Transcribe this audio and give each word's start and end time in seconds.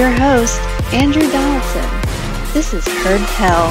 Your 0.00 0.10
host, 0.12 0.58
Andrew 0.94 1.30
Donaldson. 1.30 2.54
This 2.54 2.72
is 2.72 2.88
Heard 2.88 3.20
Tell. 3.36 3.66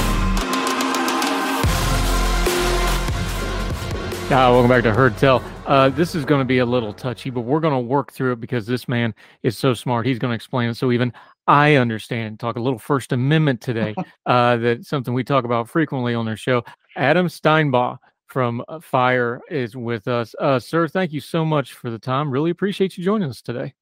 Uh, 4.25 4.51
welcome 4.51 4.69
back 4.69 4.83
to 4.83 4.93
Heard 4.93 5.17
Tell. 5.17 5.43
Uh, 5.65 5.89
this 5.89 6.13
is 6.13 6.25
going 6.25 6.37
to 6.37 6.45
be 6.45 6.59
a 6.59 6.65
little 6.67 6.93
touchy, 6.93 7.31
but 7.31 7.41
we're 7.41 7.59
going 7.59 7.73
to 7.73 7.79
work 7.79 8.13
through 8.13 8.33
it 8.33 8.39
because 8.39 8.67
this 8.67 8.87
man 8.87 9.15
is 9.41 9.57
so 9.57 9.73
smart. 9.73 10.05
He's 10.05 10.19
going 10.19 10.29
to 10.29 10.35
explain 10.35 10.69
it 10.69 10.75
so 10.75 10.91
even 10.91 11.11
I 11.47 11.77
understand. 11.77 12.39
Talk 12.39 12.57
a 12.57 12.61
little 12.61 12.77
First 12.77 13.11
Amendment 13.11 13.59
today. 13.59 13.95
uh, 14.27 14.57
that's 14.57 14.87
something 14.87 15.15
we 15.15 15.23
talk 15.23 15.45
about 15.45 15.67
frequently 15.67 16.13
on 16.13 16.27
their 16.27 16.37
show. 16.37 16.63
Adam 16.95 17.25
Steinbaugh 17.25 17.97
from 18.27 18.63
uh, 18.69 18.79
Fire 18.81 19.41
is 19.49 19.75
with 19.75 20.07
us. 20.07 20.35
Uh, 20.39 20.59
sir, 20.59 20.87
thank 20.87 21.11
you 21.11 21.21
so 21.21 21.43
much 21.43 21.73
for 21.73 21.89
the 21.89 21.97
time. 21.97 22.29
Really 22.29 22.51
appreciate 22.51 22.99
you 22.99 23.03
joining 23.03 23.31
us 23.31 23.41
today. 23.41 23.73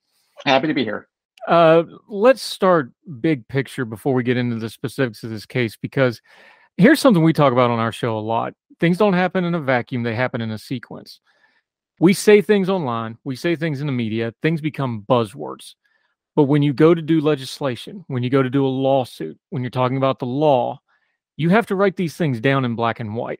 Happy 0.45 0.67
to 0.67 0.73
be 0.73 0.85
here. 0.85 1.09
Uh, 1.47 1.83
let's 2.09 2.41
start 2.41 2.91
big 3.21 3.47
picture 3.47 3.85
before 3.85 4.13
we 4.13 4.21
get 4.21 4.35
into 4.35 4.57
the 4.57 4.69
specifics 4.69 5.23
of 5.23 5.29
this 5.29 5.45
case, 5.45 5.77
because 5.81 6.21
here's 6.75 6.99
something 6.99 7.23
we 7.23 7.31
talk 7.31 7.53
about 7.53 7.71
on 7.71 7.79
our 7.79 7.93
show 7.93 8.17
a 8.17 8.19
lot. 8.19 8.53
Things 8.81 8.97
don't 8.97 9.13
happen 9.13 9.45
in 9.45 9.55
a 9.55 9.61
vacuum, 9.61 10.03
they 10.03 10.13
happen 10.13 10.41
in 10.41 10.51
a 10.51 10.57
sequence. 10.57 11.21
We 11.99 12.13
say 12.13 12.41
things 12.41 12.69
online, 12.69 13.17
we 13.23 13.37
say 13.37 13.55
things 13.55 13.79
in 13.79 13.87
the 13.87 13.93
media, 13.93 14.33
things 14.41 14.59
become 14.59 15.05
buzzwords. 15.09 15.75
But 16.35 16.43
when 16.43 16.61
you 16.61 16.73
go 16.73 16.93
to 16.93 17.01
do 17.01 17.21
legislation, 17.21 18.03
when 18.07 18.23
you 18.23 18.29
go 18.29 18.43
to 18.43 18.49
do 18.49 18.65
a 18.65 18.67
lawsuit, 18.67 19.39
when 19.49 19.63
you're 19.63 19.69
talking 19.69 19.97
about 19.97 20.19
the 20.19 20.27
law, 20.27 20.79
you 21.37 21.49
have 21.49 21.65
to 21.67 21.75
write 21.75 21.95
these 21.95 22.17
things 22.17 22.41
down 22.41 22.65
in 22.65 22.75
black 22.75 22.99
and 22.99 23.15
white. 23.15 23.39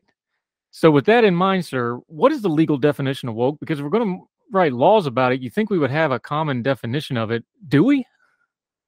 So, 0.72 0.90
with 0.90 1.06
that 1.06 1.23
in 1.23 1.35
mind, 1.35 1.66
sir, 1.66 2.00
what 2.07 2.31
is 2.31 2.41
the 2.41 2.50
legal 2.50 2.78
definition 2.78 3.29
of 3.29 3.35
woke? 3.35 3.59
Because 3.59 3.81
we're 3.81 3.90
going 3.90 4.19
to 4.19 4.28
write 4.52 4.74
laws 4.74 5.06
about 5.06 5.31
it, 5.31 5.41
you 5.41 5.50
think 5.50 5.69
we 5.69 5.80
would 5.80 5.91
have 5.91 6.12
a 6.12 6.19
common 6.19 6.62
definition 6.62 7.18
of 7.18 7.31
it. 7.31 7.44
Do 7.68 7.84
we? 7.84 8.06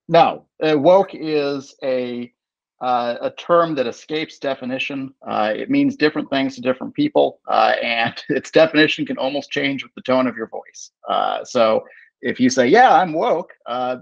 No. 0.08 0.46
Uh, 0.62 0.78
woke 0.78 1.12
is 1.14 1.76
a 1.84 2.34
uh, 2.82 3.18
a 3.22 3.32
term 3.32 3.76
that 3.76 3.88
escapes 3.88 4.40
definition. 4.40 5.14
Uh, 5.28 5.52
it 5.54 5.70
means 5.70 5.98
different 5.98 6.30
things 6.30 6.56
to 6.56 6.62
different 6.62 6.94
people, 6.94 7.42
uh, 7.50 7.74
and 7.84 8.24
its 8.30 8.52
definition 8.52 9.06
can 9.06 9.18
almost 9.18 9.52
change 9.52 9.84
with 9.84 9.94
the 9.96 10.02
tone 10.02 10.28
of 10.28 10.38
your 10.38 10.48
voice. 10.48 10.92
Uh, 11.10 11.44
so, 11.44 11.84
if 12.22 12.40
you 12.40 12.50
say, 12.50 12.68
"Yeah, 12.68 12.94
I'm 12.94 13.14
woke," 13.14 13.52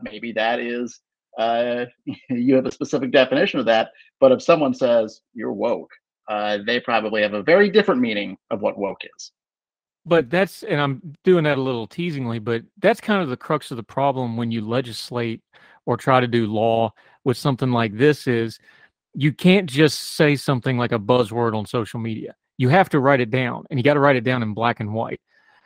maybe 0.03 0.31
that 0.33 0.59
is 0.59 0.99
you 2.29 2.55
have 2.55 2.65
a 2.65 2.71
specific 2.71 3.11
definition 3.11 3.59
of 3.59 3.65
that. 3.65 3.89
But 4.19 4.31
if 4.31 4.41
someone 4.41 4.73
says 4.73 5.21
you're 5.33 5.53
woke, 5.53 5.91
they 6.29 6.79
probably 6.79 7.21
have 7.23 7.33
a 7.33 7.43
very 7.43 7.69
different 7.69 7.99
meaning 7.99 8.37
of 8.51 8.61
what 8.61 8.77
woke 8.77 9.01
is 9.15 9.31
but 10.07 10.29
that's 10.29 10.63
and 10.63 10.79
i'm 10.79 11.01
doing 11.23 11.43
that 11.43 11.57
a 11.57 11.61
little 11.61 11.87
teasingly 11.87 12.39
but 12.39 12.63
that's 12.79 13.01
kind 13.01 13.21
of 13.21 13.29
the 13.29 13.37
crux 13.37 13.71
of 13.71 13.77
the 13.77 13.83
problem 13.83 14.37
when 14.37 14.51
you 14.51 14.61
legislate 14.61 15.41
or 15.85 15.97
try 15.97 16.19
to 16.19 16.27
do 16.27 16.45
law 16.45 16.93
with 17.23 17.37
something 17.37 17.71
like 17.71 17.97
this 17.97 18.27
is 18.27 18.59
you 19.13 19.33
can't 19.33 19.67
just 19.67 20.15
say 20.15 20.35
something 20.35 20.77
like 20.77 20.91
a 20.91 20.99
buzzword 20.99 21.55
on 21.57 21.65
social 21.65 21.99
media. 21.99 22.35
You 22.57 22.69
have 22.69 22.87
to 22.89 22.99
write 22.99 23.19
it 23.19 23.31
down 23.31 23.65
and 23.69 23.79
you 23.79 23.83
got 23.83 23.95
to 23.95 23.99
write 23.99 24.15
it 24.15 24.23
down 24.23 24.43
in 24.43 24.53
black 24.53 24.79
and 24.79 24.93
white. 24.93 25.19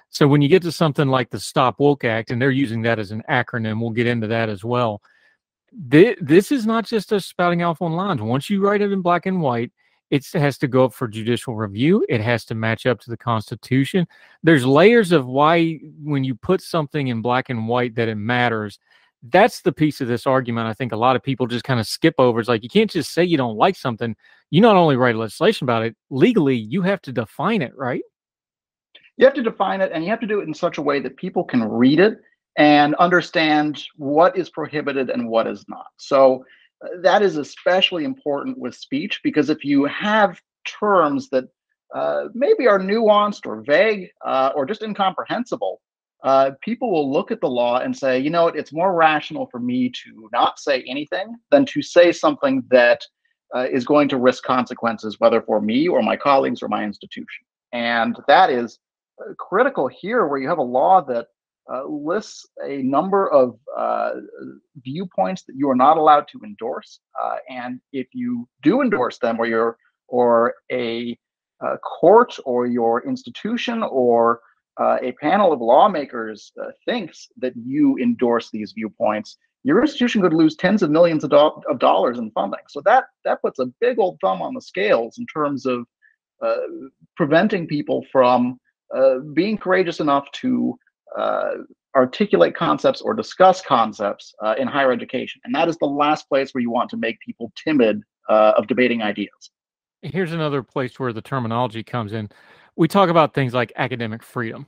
So 0.10 0.26
when 0.28 0.42
you 0.42 0.48
get 0.48 0.62
to 0.64 0.72
something 0.72 1.08
like 1.08 1.30
the 1.30 1.40
stop 1.40 1.80
woke 1.80 2.06
act 2.06 2.32
and 2.32 2.42
they're 2.42 2.52
using 2.52 2.82
that 2.84 3.00
as 3.00 3.12
an 3.12 3.24
acronym 3.30 3.82
we'll 3.82 3.92
get 3.92 4.08
into 4.08 4.28
that 4.28 4.48
as 4.48 4.64
well 4.64 5.02
this 5.74 6.52
is 6.52 6.66
not 6.66 6.86
just 6.86 7.14
us 7.14 7.26
spouting 7.26 7.64
off 7.64 7.82
on 7.82 7.94
lines. 7.94 8.22
Once 8.22 8.50
you 8.50 8.62
write 8.62 8.82
it 8.82 8.92
in 8.92 9.02
black 9.02 9.26
and 9.26 9.42
white 9.42 9.72
it 10.12 10.28
has 10.34 10.58
to 10.58 10.68
go 10.68 10.84
up 10.86 10.94
for 10.94 11.08
judicial 11.08 11.56
review. 11.56 12.06
It 12.10 12.20
has 12.20 12.44
to 12.46 12.56
match 12.56 12.86
up 12.86 13.00
to 13.02 13.10
the 13.10 13.18
Constitution. 13.18 14.06
There's 14.44 14.66
layers 14.66 15.14
of 15.14 15.26
why, 15.26 15.80
when 16.04 16.26
you 16.26 16.36
put 16.36 16.62
something 16.62 17.08
in 17.08 17.22
black 17.22 17.50
and 17.50 17.68
white, 17.68 17.96
that 17.96 18.10
it 18.10 18.16
matters. 18.16 18.78
That's 19.24 19.62
the 19.62 19.72
piece 19.72 20.02
of 20.02 20.10
this 20.10 20.28
argument 20.28 20.68
I 20.68 20.74
think 20.74 20.92
a 20.92 20.98
lot 20.98 21.16
of 21.16 21.24
people 21.24 21.48
just 21.48 21.64
kind 21.64 21.80
of 21.80 21.88
skip 21.88 22.16
over. 22.18 22.40
It's 22.40 22.50
like 22.50 22.64
you 22.64 22.70
can't 22.70 22.92
just 22.92 23.14
say 23.14 23.24
you 23.24 23.38
don't 23.38 23.56
like 23.56 23.78
something. 23.78 24.16
You 24.50 24.60
not 24.60 24.76
only 24.76 24.98
write 24.98 25.16
legislation 25.16 25.66
about 25.66 25.84
it, 25.84 25.96
legally, 26.10 26.58
you 26.58 26.82
have 26.82 27.02
to 27.04 27.14
define 27.14 27.62
it, 27.62 27.72
right? 27.78 28.02
You 29.16 29.26
have 29.26 29.36
to 29.36 29.44
define 29.44 29.80
it 29.80 29.92
and 29.94 30.04
you 30.04 30.10
have 30.10 30.20
to 30.22 30.28
do 30.28 30.42
it 30.42 30.48
in 30.48 30.54
such 30.54 30.78
a 30.78 30.82
way 30.82 31.00
that 31.00 31.16
people 31.16 31.44
can 31.44 31.64
read 31.64 32.00
it 32.00 32.20
and 32.58 32.96
understand 32.96 33.82
what 33.96 34.38
is 34.38 34.50
prohibited 34.50 35.10
and 35.10 35.30
what 35.30 35.48
is 35.48 35.64
not. 35.70 35.88
So, 35.98 36.44
that 37.02 37.22
is 37.22 37.38
especially 37.38 38.04
important 38.06 38.58
with 38.58 38.76
speech 38.76 39.20
because 39.24 39.50
if 39.50 39.64
you 39.64 39.86
have 39.86 40.42
terms 40.66 41.30
that 41.30 41.46
uh, 41.94 42.26
maybe 42.34 42.68
are 42.68 42.80
nuanced 42.80 43.46
or 43.46 43.62
vague 43.62 44.10
uh, 44.26 44.52
or 44.56 44.66
just 44.66 44.82
incomprehensible, 44.82 45.82
uh, 46.24 46.52
people 46.62 46.92
will 46.92 47.12
look 47.12 47.32
at 47.32 47.42
the 47.42 47.50
law 47.50 47.80
and 47.80 47.96
say, 47.96 48.20
you 48.20 48.30
know, 48.30 48.48
it's 48.48 48.72
more 48.72 48.94
rational 48.94 49.48
for 49.52 49.60
me 49.60 49.90
to 49.90 50.30
not 50.32 50.60
say 50.60 50.84
anything 50.88 51.36
than 51.50 51.66
to 51.66 51.82
say 51.82 52.12
something 52.12 52.64
that 52.70 53.02
uh, 53.56 53.66
is 53.72 53.86
going 53.86 54.08
to 54.08 54.18
risk 54.18 54.44
consequences, 54.44 55.20
whether 55.20 55.42
for 55.42 55.60
me 55.60 55.88
or 55.88 56.02
my 56.02 56.16
colleagues 56.16 56.62
or 56.62 56.68
my 56.68 56.84
institution. 56.84 57.44
And 57.74 58.16
that 58.28 58.50
is 58.50 58.80
uh, 59.20 59.34
critical 59.40 59.88
here, 59.88 60.28
where 60.28 60.40
you 60.40 60.48
have 60.48 60.60
a 60.60 60.64
law 60.64 61.02
that 61.02 61.28
uh, 61.72 61.86
lists 61.86 62.48
a 62.66 62.78
number 62.82 63.30
of 63.30 63.58
uh, 63.78 64.12
viewpoints 64.84 65.44
that 65.44 65.56
you 65.56 65.70
are 65.70 65.76
not 65.76 65.98
allowed 65.98 66.28
to 66.28 66.40
endorse. 66.44 67.00
Uh, 67.22 67.38
and 67.50 67.80
if 67.94 68.08
you 68.14 68.48
do 68.64 68.82
endorse 68.82 69.20
them, 69.20 69.40
or 69.40 69.46
you're 69.46 69.78
or 70.08 70.56
a, 70.72 71.18
a 71.62 71.78
court 71.78 72.36
or 72.46 72.66
your 72.66 73.08
institution 73.08 73.84
or 73.84 74.42
uh, 74.80 74.98
a 75.02 75.12
panel 75.14 75.54
of 75.54 75.62
lawmakers 75.62 76.52
uh, 76.62 76.68
thinks 76.86 77.28
that 77.38 77.54
you 77.56 77.98
endorse 77.98 78.50
these 78.52 78.74
viewpoints, 78.74 79.38
your 79.64 79.82
institution 79.82 80.22
could 80.22 80.34
lose 80.34 80.56
tens 80.56 80.82
of 80.82 80.90
millions 80.90 81.24
of, 81.24 81.30
do- 81.30 81.62
of, 81.70 81.80
dollars 81.80 82.18
in 82.18 82.32
funding. 82.32 82.60
So 82.68 82.82
that 82.86 83.06
that 83.24 83.42
puts 83.42 83.60
a 83.60 83.68
big 83.80 84.00
old 84.00 84.18
thumb 84.20 84.42
on 84.42 84.54
the 84.54 84.62
scales 84.62 85.20
in 85.20 85.26
terms 85.28 85.66
of 85.66 85.86
uh, 86.44 86.56
preventing 87.16 87.68
people 87.68 88.04
from 88.12 88.60
being 89.34 89.58
courageous 89.58 90.02
enough 90.02 90.30
to 90.34 90.78
uh, 91.18 91.52
articulate 91.96 92.56
concepts 92.56 93.02
or 93.02 93.14
discuss 93.14 93.62
concepts 93.62 94.34
uh, 94.42 94.56
in 94.58 94.68
higher 94.68 94.92
education. 94.92 95.42
And 95.44 95.54
that 95.56 95.68
is 95.68 95.78
the 95.78 95.86
last 95.86 96.28
place 96.30 96.54
where 96.54 96.62
you 96.62 96.72
want 96.72 96.90
to 96.92 96.98
make 96.98 97.20
people 97.20 97.52
timid 97.56 98.02
uh, 98.30 98.54
of 98.58 98.68
debating 98.68 99.02
ideas. 99.02 99.52
Here's 100.02 100.32
another 100.32 100.64
place 100.64 101.00
where 101.00 101.14
the 101.14 101.22
terminology 101.22 101.84
comes 101.84 102.14
in. 102.14 102.30
We 102.76 102.88
talk 102.88 103.10
about 103.10 103.34
things 103.34 103.54
like 103.54 103.72
academic 103.76 104.24
freedom. 104.24 104.68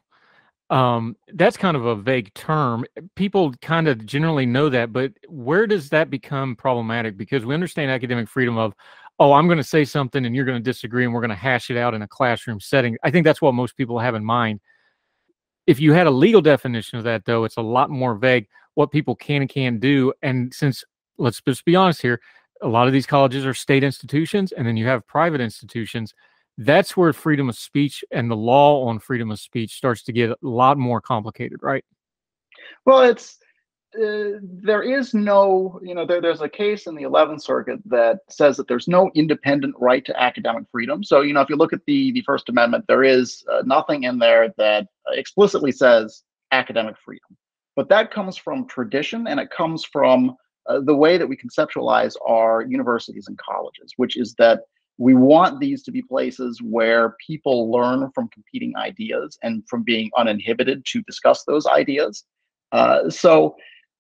Um, 0.70 1.16
that's 1.34 1.58
kind 1.58 1.78
of 1.78 1.86
a 1.86 1.96
vague 1.96 2.34
term. 2.34 2.86
People 3.16 3.54
kind 3.62 3.88
of 3.88 4.06
generally 4.06 4.46
know 4.46 4.70
that, 4.70 4.92
but 4.92 5.12
where 5.28 5.68
does 5.68 5.90
that 5.90 6.10
become 6.10 6.56
problematic? 6.56 7.18
Because 7.18 7.46
we 7.46 7.54
understand 7.54 7.92
academic 7.92 8.28
freedom 8.28 8.58
of, 8.58 8.74
oh, 9.20 9.34
I'm 9.34 9.48
going 9.48 9.58
to 9.58 9.64
say 9.64 9.86
something 9.86 10.26
and 10.26 10.36
you're 10.36 10.46
going 10.46 10.62
to 10.62 10.64
disagree 10.64 11.06
and 11.06 11.14
we're 11.14 11.22
going 11.22 11.30
to 11.30 11.36
hash 11.36 11.70
it 11.70 11.78
out 11.78 11.94
in 11.94 12.02
a 12.02 12.08
classroom 12.08 12.60
setting. 12.60 12.98
I 13.04 13.12
think 13.12 13.24
that's 13.24 13.42
what 13.42 13.54
most 13.54 13.78
people 13.78 14.00
have 14.00 14.16
in 14.16 14.26
mind. 14.26 14.60
If 15.66 15.80
you 15.80 15.94
had 15.94 16.08
a 16.08 16.12
legal 16.12 16.42
definition 16.42 16.98
of 16.98 17.04
that, 17.06 17.26
though, 17.26 17.44
it's 17.44 17.58
a 17.58 17.62
lot 17.62 17.90
more 17.90 18.16
vague 18.16 18.48
what 18.76 18.92
people 18.92 19.16
can 19.16 19.42
and 19.42 19.50
can't 19.50 19.80
do. 19.80 20.14
And 20.22 20.54
since, 20.54 20.84
let's 21.18 21.42
just 21.42 21.66
be 21.66 21.76
honest 21.76 22.02
here, 22.02 22.20
a 22.62 22.68
lot 22.68 22.88
of 22.88 22.94
these 22.94 23.06
colleges 23.06 23.46
are 23.46 23.54
state 23.54 23.84
institutions 23.84 24.52
and 24.52 24.66
then 24.66 24.78
you 24.78 24.88
have 24.88 25.06
private 25.08 25.42
institutions. 25.42 26.14
That's 26.58 26.96
where 26.96 27.14
freedom 27.14 27.50
of 27.50 27.58
speech 27.58 28.04
and 28.12 28.30
the 28.30 28.36
law 28.36 28.86
on 28.86 29.00
freedom 29.00 29.32
of 29.32 29.40
speech 29.40 29.76
starts 29.76 30.04
to 30.04 30.14
get 30.14 30.30
a 30.30 30.38
lot 30.42 30.78
more 30.78 31.02
complicated, 31.02 31.60
right? 31.62 31.84
Well, 32.86 33.02
it's 33.02 33.40
uh, 33.96 34.40
there 34.42 34.82
is 34.82 35.14
no, 35.14 35.80
you 35.84 35.94
know, 35.94 36.06
there, 36.06 36.22
there's 36.22 36.42
a 36.42 36.50
case 36.50 36.88
in 36.88 36.96
the 36.96 37.04
11th 37.04 37.42
Circuit 37.42 37.80
that 37.86 38.20
says 38.30 38.58
that 38.58 38.68
there's 38.68 38.88
no 38.88 39.12
independent 39.16 39.76
right 39.80 40.04
to 40.06 40.22
academic 40.22 40.64
freedom. 40.72 41.04
So, 41.04 41.22
you 41.22 41.34
know, 41.34 41.42
if 41.42 41.50
you 41.50 41.56
look 41.56 41.74
at 41.74 41.86
the 41.86 42.12
the 42.12 42.22
First 42.22 42.50
Amendment, 42.50 42.86
there 42.88 43.04
is 43.04 43.44
uh, 43.52 43.62
nothing 43.66 44.04
in 44.04 44.20
there 44.20 44.54
that 44.58 44.88
explicitly 45.10 45.72
says 45.72 46.24
academic 46.52 46.96
freedom. 47.04 47.38
But 47.76 47.90
that 47.90 48.12
comes 48.12 48.38
from 48.38 48.68
tradition, 48.68 49.28
and 49.28 49.40
it 49.40 49.50
comes 49.50 49.84
from 49.84 50.36
uh, 50.68 50.80
the 50.82 50.96
way 50.96 51.18
that 51.18 51.28
we 51.28 51.38
conceptualize 51.38 52.16
our 52.28 52.62
universities 52.64 53.28
and 53.28 53.38
colleges, 53.38 53.94
which 53.98 54.18
is 54.18 54.34
that 54.36 54.62
we 54.98 55.14
want 55.14 55.60
these 55.60 55.84
to 55.84 55.92
be 55.92 56.02
places 56.02 56.62
where 56.62 57.16
people 57.26 57.72
learn 57.72 58.12
from 58.14 58.30
competing 58.30 58.76
ideas 58.78 59.38
and 59.42 59.64
from 59.68 59.84
being 59.84 60.12
uninhibited 60.16 60.86
to 60.86 61.02
discuss 61.04 61.44
those 61.46 61.66
ideas. 61.66 62.26
Uh, 62.72 63.10
so 63.10 63.56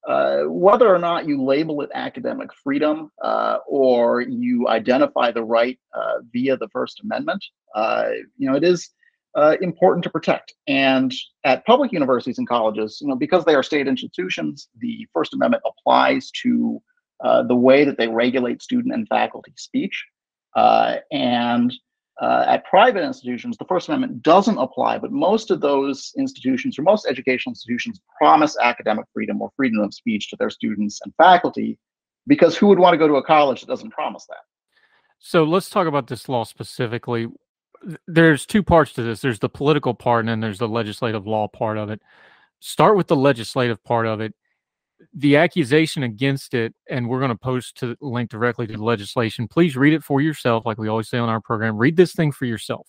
uh, 0.07 0.41
whether 0.43 0.93
or 0.93 0.99
not 0.99 1.27
you 1.27 1.41
label 1.41 1.81
it 1.81 1.89
academic 1.93 2.49
freedom 2.63 3.09
uh, 3.21 3.57
or 3.67 4.21
you 4.21 4.67
identify 4.67 5.31
the 5.31 5.43
right 5.43 5.79
uh, 5.93 6.15
via 6.31 6.57
the 6.57 6.67
First 6.69 7.01
Amendment, 7.03 7.43
uh, 7.75 8.09
you 8.37 8.49
know, 8.49 8.55
it 8.55 8.63
is 8.63 8.89
uh, 9.35 9.55
important 9.61 10.03
to 10.03 10.09
protect. 10.09 10.53
And 10.67 11.13
at 11.45 11.65
public 11.65 11.91
universities 11.91 12.37
and 12.37 12.47
colleges, 12.47 12.99
you 13.01 13.07
know, 13.07 13.15
because 13.15 13.45
they 13.45 13.55
are 13.55 13.63
state 13.63 13.87
institutions, 13.87 14.67
the 14.79 15.07
First 15.13 15.33
Amendment 15.33 15.63
applies 15.65 16.31
to 16.43 16.81
the 17.47 17.55
way 17.55 17.85
that 17.85 17.97
they 17.97 18.07
regulate 18.09 18.61
student 18.61 18.93
and 18.93 19.07
faculty 19.07 19.53
speech. 19.55 20.05
and 20.55 21.73
uh, 22.21 22.45
at 22.47 22.63
private 22.65 23.03
institutions, 23.03 23.57
the 23.57 23.65
First 23.65 23.87
Amendment 23.89 24.21
doesn't 24.21 24.57
apply, 24.57 24.99
but 24.99 25.11
most 25.11 25.49
of 25.49 25.61
those 25.61 26.13
institutions 26.17 26.77
or 26.77 26.83
most 26.83 27.07
educational 27.07 27.51
institutions 27.51 27.99
promise 28.17 28.55
academic 28.61 29.05
freedom 29.13 29.41
or 29.41 29.49
freedom 29.55 29.79
of 29.79 29.93
speech 29.93 30.29
to 30.29 30.35
their 30.37 30.49
students 30.49 30.99
and 31.03 31.13
faculty 31.17 31.77
because 32.27 32.55
who 32.55 32.67
would 32.67 32.79
want 32.79 32.93
to 32.93 32.97
go 32.97 33.07
to 33.07 33.15
a 33.15 33.23
college 33.23 33.61
that 33.61 33.67
doesn't 33.67 33.89
promise 33.91 34.25
that? 34.27 34.37
So 35.19 35.43
let's 35.43 35.69
talk 35.69 35.87
about 35.87 36.07
this 36.07 36.29
law 36.29 36.43
specifically. 36.43 37.27
There's 38.07 38.45
two 38.45 38.63
parts 38.63 38.93
to 38.93 39.03
this 39.03 39.21
there's 39.21 39.39
the 39.39 39.49
political 39.49 39.93
part, 39.93 40.21
and 40.21 40.29
then 40.29 40.39
there's 40.39 40.59
the 40.59 40.67
legislative 40.67 41.25
law 41.25 41.47
part 41.47 41.77
of 41.77 41.89
it. 41.89 42.01
Start 42.59 42.95
with 42.95 43.07
the 43.07 43.15
legislative 43.15 43.83
part 43.83 44.05
of 44.05 44.21
it 44.21 44.33
the 45.13 45.37
accusation 45.37 46.03
against 46.03 46.53
it, 46.53 46.73
and 46.89 47.07
we're 47.07 47.19
going 47.19 47.29
to 47.29 47.37
post 47.37 47.77
to 47.77 47.95
link 48.01 48.29
directly 48.29 48.67
to 48.67 48.73
the 48.73 48.83
legislation. 48.83 49.47
Please 49.47 49.75
read 49.75 49.93
it 49.93 50.03
for 50.03 50.21
yourself, 50.21 50.65
like 50.65 50.77
we 50.77 50.87
always 50.87 51.09
say 51.09 51.17
on 51.17 51.29
our 51.29 51.41
program. 51.41 51.77
Read 51.77 51.97
this 51.97 52.13
thing 52.13 52.31
for 52.31 52.45
yourself. 52.45 52.87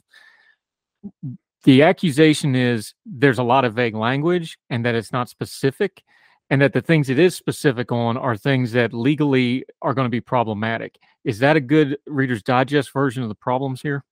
The 1.64 1.82
accusation 1.82 2.54
is 2.54 2.94
there's 3.06 3.38
a 3.38 3.42
lot 3.42 3.64
of 3.64 3.74
vague 3.74 3.94
language 3.94 4.58
and 4.68 4.84
that 4.84 4.94
it's 4.94 5.12
not 5.12 5.28
specific, 5.28 6.02
and 6.50 6.60
that 6.60 6.72
the 6.72 6.82
things 6.82 7.08
it 7.08 7.18
is 7.18 7.34
specific 7.34 7.90
on 7.90 8.16
are 8.16 8.36
things 8.36 8.72
that 8.72 8.92
legally 8.92 9.64
are 9.80 9.94
going 9.94 10.06
to 10.06 10.10
be 10.10 10.20
problematic. 10.20 10.98
Is 11.24 11.38
that 11.38 11.56
a 11.56 11.60
good 11.60 11.96
Reader's 12.06 12.42
Digest 12.42 12.92
version 12.92 13.22
of 13.22 13.30
the 13.30 13.34
problems 13.34 13.80
here? 13.80 14.04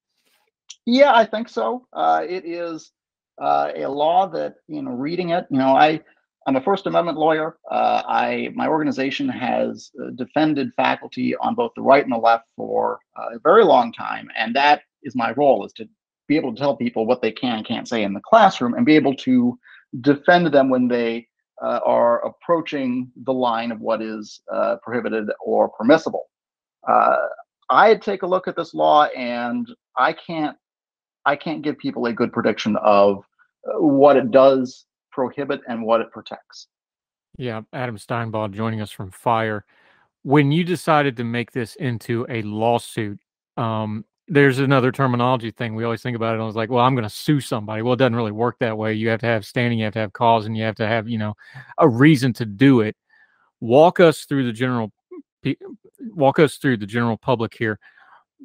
Yeah, 0.87 1.13
I 1.15 1.27
think 1.27 1.49
so. 1.49 1.87
Uh, 1.93 2.25
it 2.27 2.45
is 2.47 2.91
uh, 3.39 3.73
a 3.77 3.87
law 3.87 4.27
that, 4.29 4.55
you 4.67 4.81
know, 4.83 4.93
reading 4.93 5.31
it, 5.31 5.47
you 5.51 5.59
know, 5.59 5.77
I 5.77 6.01
I'm 6.47 6.57
a 6.57 6.61
First 6.61 6.87
Amendment 6.87 7.19
lawyer. 7.19 7.57
Uh, 7.71 8.03
I 8.07 8.51
my 8.55 8.67
organization 8.67 9.29
has 9.29 9.91
uh, 10.03 10.11
defended 10.11 10.73
faculty 10.75 11.37
on 11.37 11.55
both 11.55 11.73
the 11.77 11.83
right 11.83 12.03
and 12.03 12.13
the 12.13 12.19
left 12.19 12.49
for 12.57 13.01
uh, 13.17 13.37
a 13.37 13.39
very 13.39 13.65
long 13.65 13.93
time, 13.93 14.29
and 14.37 14.55
that 14.57 14.83
is 15.03 15.15
my 15.15 15.33
role: 15.33 15.65
is 15.65 15.73
to 15.75 15.89
be 16.27 16.37
able 16.37 16.53
to 16.53 16.59
tell 16.59 16.77
people 16.77 17.07
what 17.07 17.23
they 17.23 17.31
can 17.31 17.59
and 17.59 17.67
can't 17.67 17.89
say 17.89 18.03
in 18.03 18.13
the 18.13 18.21
classroom, 18.21 18.75
and 18.75 18.85
be 18.85 18.97
able 18.97 19.15
to 19.17 19.59
defend 20.01 20.49
them 20.49 20.69
when 20.69 20.89
they 20.89 21.29
uh, 21.63 21.81
are 21.85 22.25
approaching 22.27 23.11
the 23.25 23.33
line 23.33 23.71
of 23.71 23.81
what 23.81 24.03
is 24.03 24.41
uh, 24.53 24.77
prohibited 24.83 25.31
or 25.45 25.69
permissible. 25.69 26.29
Uh, 26.89 27.17
I 27.71 27.95
take 27.95 28.23
a 28.23 28.27
look 28.27 28.49
at 28.49 28.57
this 28.57 28.75
law, 28.75 29.05
and 29.05 29.69
I 29.97 30.13
can't 30.13 30.57
I 31.25 31.37
can't 31.37 31.63
give 31.63 31.79
people 31.79 32.07
a 32.07 32.13
good 32.13 32.33
prediction 32.33 32.77
of 32.83 33.25
what 33.79 34.17
it 34.17 34.33
does 34.33 34.87
prohibit 35.13 35.61
and 35.69 35.85
what 35.85 36.01
it 36.01 36.11
protects. 36.11 36.69
Yeah, 37.39 37.63
Adam 37.73 37.97
Steinbaugh 37.97 38.53
joining 38.53 38.81
us 38.81 38.91
from 38.91 39.11
Fire. 39.11 39.65
When 40.23 40.53
you 40.53 40.65
decided 40.65 41.17
to 41.17 41.25
make 41.25 41.53
this 41.53 41.77
into 41.77 42.27
a 42.29 42.43
lawsuit, 42.43 43.19
um, 43.57 44.05
there's 44.29 44.59
another 44.59 44.93
terminology 44.93 45.51
thing 45.51 45.75
we 45.75 45.85
always 45.85 46.03
think 46.03 46.17
about 46.17 46.35
it. 46.35 46.41
I 46.41 46.45
was 46.45 46.57
like, 46.57 46.71
well, 46.71 46.85
I'm 46.85 46.95
going 46.95 47.09
to 47.09 47.15
sue 47.15 47.41
somebody. 47.41 47.83
Well, 47.83 47.95
it 47.95 47.99
doesn't 47.99 48.17
really 48.17 48.33
work 48.33 48.57
that 48.61 48.79
way. 48.79 48.95
You 48.95 49.09
have 49.09 49.21
to 49.21 49.27
have 49.27 49.45
standing, 49.45 49.79
you 49.79 49.85
have 49.85 49.95
to 49.95 49.99
have 49.99 50.13
cause, 50.13 50.47
and 50.47 50.57
you 50.57 50.63
have 50.65 50.77
to 50.77 50.87
have, 50.87 51.09
you 51.09 51.19
know, 51.19 51.35
a 51.79 51.89
reason 51.89 52.33
to 52.35 52.45
do 52.45 52.81
it. 52.81 52.97
Walk 53.61 54.01
us 54.01 54.25
through 54.25 54.47
the 54.47 54.53
general, 54.53 54.93
walk 56.01 56.39
us 56.39 56.57
through 56.57 56.79
the 56.79 56.87
general 56.87 57.17
public 57.17 57.55
here. 57.55 57.79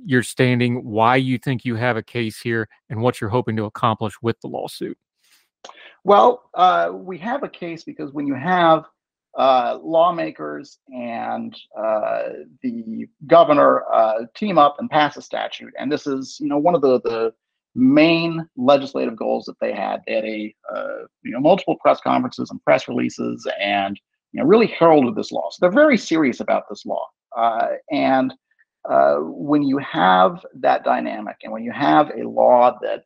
Your 0.06 0.24
standing, 0.24 0.84
why 0.84 1.16
you 1.16 1.38
think 1.38 1.66
you 1.66 1.76
have 1.76 1.98
a 1.98 2.04
case 2.04 2.40
here, 2.40 2.68
and 2.90 3.02
what 3.02 3.20
you're 3.20 3.30
hoping 3.30 3.56
to 3.58 3.66
accomplish 3.66 4.14
with 4.22 4.40
the 4.42 4.48
lawsuit. 4.48 4.98
Well, 6.08 6.50
uh, 6.54 6.92
we 6.94 7.18
have 7.18 7.44
a 7.44 7.50
case 7.50 7.84
because 7.84 8.14
when 8.14 8.28
you 8.28 8.34
have 8.34 8.86
uh, 9.38 9.78
lawmakers 9.84 10.80
and 10.88 11.54
uh, 11.78 12.30
the 12.64 13.08
governor 13.26 13.84
uh, 13.92 14.20
team 14.34 14.58
up 14.58 14.78
and 14.80 14.90
pass 14.90 15.18
a 15.18 15.22
statute, 15.22 15.74
and 15.78 15.92
this 15.92 16.08
is, 16.08 16.38
you 16.40 16.48
know, 16.48 16.60
one 16.60 16.76
of 16.76 16.82
the 16.82 17.02
the 17.02 17.34
main 17.76 18.48
legislative 18.56 19.18
goals 19.18 19.44
that 19.48 19.60
they 19.60 19.74
had. 19.74 20.02
They 20.08 20.14
had 20.14 20.24
a, 20.24 20.56
uh, 20.74 21.04
you 21.24 21.32
know, 21.32 21.42
multiple 21.42 21.76
press 21.82 22.00
conferences 22.00 22.52
and 22.52 22.64
press 22.64 22.88
releases, 22.88 23.46
and 23.60 24.00
you 24.32 24.40
know, 24.40 24.48
really 24.48 24.68
heralded 24.68 25.14
this 25.14 25.34
law. 25.34 25.50
So 25.52 25.58
they're 25.60 25.72
very 25.72 25.98
serious 25.98 26.40
about 26.40 26.70
this 26.70 26.86
law. 26.86 27.06
Uh, 27.36 27.68
and 27.92 28.34
when 29.20 29.62
you 29.62 29.78
have 29.80 30.46
that 30.54 30.86
dynamic, 30.86 31.36
and 31.44 31.52
when 31.52 31.66
you 31.66 31.74
have 31.74 32.12
a 32.18 32.24
law 32.24 32.80
that 32.82 33.04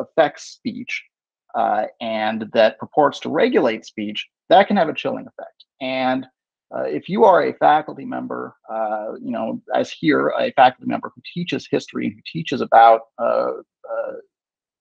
affects 0.00 0.44
speech, 0.44 1.04
uh, 1.54 1.84
and 2.00 2.46
that 2.52 2.78
purports 2.78 3.20
to 3.20 3.28
regulate 3.28 3.84
speech, 3.84 4.28
that 4.48 4.66
can 4.68 4.76
have 4.76 4.88
a 4.88 4.94
chilling 4.94 5.26
effect. 5.26 5.64
And 5.80 6.26
uh, 6.74 6.84
if 6.84 7.08
you 7.08 7.24
are 7.24 7.44
a 7.44 7.52
faculty 7.54 8.04
member, 8.04 8.54
uh, 8.72 9.12
you 9.20 9.30
know, 9.30 9.60
as 9.74 9.90
here, 9.90 10.32
a 10.38 10.52
faculty 10.52 10.88
member 10.88 11.12
who 11.14 11.20
teaches 11.34 11.68
history, 11.70 12.06
and 12.06 12.14
who 12.14 12.22
teaches 12.32 12.60
about 12.62 13.02
uh, 13.18 13.52
uh, 13.90 14.12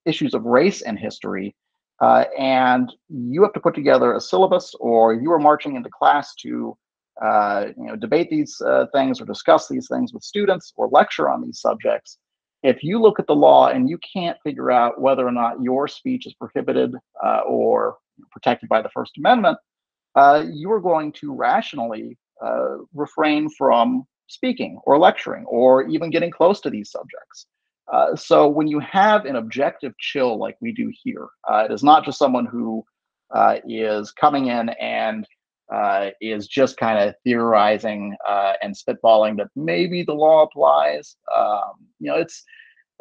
issues 0.05 0.33
of 0.33 0.43
race 0.45 0.81
and 0.81 0.97
history, 0.97 1.55
uh, 2.01 2.25
and 2.39 2.93
you 3.09 3.43
have 3.43 3.53
to 3.53 3.59
put 3.59 3.75
together 3.75 4.13
a 4.13 4.21
syllabus, 4.21 4.73
or 4.79 5.13
you 5.13 5.31
are 5.31 5.39
marching 5.39 5.75
into 5.75 5.89
class 5.89 6.33
to, 6.35 6.47
you 6.47 6.77
know, 7.77 7.95
debate 7.99 8.29
these 8.29 8.59
things 8.93 9.19
or 9.19 9.25
discuss 9.25 9.67
these 9.67 9.87
things 9.87 10.13
with 10.13 10.23
students 10.23 10.71
or 10.77 10.87
lecture 10.91 11.29
on 11.29 11.43
these 11.43 11.59
subjects, 11.59 12.17
if 12.63 12.84
you 12.84 13.01
look 13.01 13.20
at 13.20 13.27
the 13.27 13.36
law 13.36 13.68
and 13.68 13.89
you 13.89 13.98
can't 14.13 14.38
figure 14.44 14.72
out 14.72 15.01
whether 15.01 15.25
or 15.25 15.32
not 15.32 15.62
your 15.62 15.88
speech 15.88 16.27
is 16.27 16.34
prohibited 16.34 16.96
uh, 17.24 17.41
or 17.48 17.98
protected 18.32 18.70
by 18.70 18.82
the 18.82 18.89
First 18.89 19.18
Amendment, 19.18 19.58
uh, 20.15 20.44
you 20.51 20.72
are 20.72 20.82
going 20.82 21.12
to 21.13 21.34
rationally 21.34 22.18
uh, 22.44 22.77
refrain 22.94 23.50
from 23.50 24.06
speaking 24.27 24.80
or 24.86 24.98
lecturing 24.98 25.46
or 25.46 25.84
even 25.88 26.10
getting 26.10 26.32
close 26.32 26.60
to 26.62 26.70
these 26.70 26.91
subjects. 26.91 27.48
Uh, 27.91 28.15
so 28.15 28.48
when 28.48 28.68
you 28.68 28.80
have 28.80 29.25
an 29.25 29.36
objective 29.36 29.94
chill 30.00 30.38
like 30.38 30.56
we 30.62 30.72
do 30.72 30.91
here, 31.03 31.27
uh, 31.50 31.65
it 31.70 31.74
is 31.74 31.84
not 31.84 32.06
just 32.06 32.18
someone 32.18 32.46
who 32.46 32.84
uh, 33.34 33.58
is 33.68 34.12
coming 34.12 34.48
in 34.48 34.70
and 34.70 35.27
uh, 35.71 36.09
is 36.19 36.47
just 36.47 36.77
kind 36.77 36.99
of 36.99 37.15
theorizing 37.23 38.15
uh, 38.27 38.53
and 38.61 38.75
spitballing 38.75 39.37
that 39.37 39.47
maybe 39.55 40.03
the 40.03 40.13
law 40.13 40.43
applies. 40.43 41.15
Um, 41.35 41.87
you 41.99 42.11
know, 42.11 42.17
it's 42.17 42.43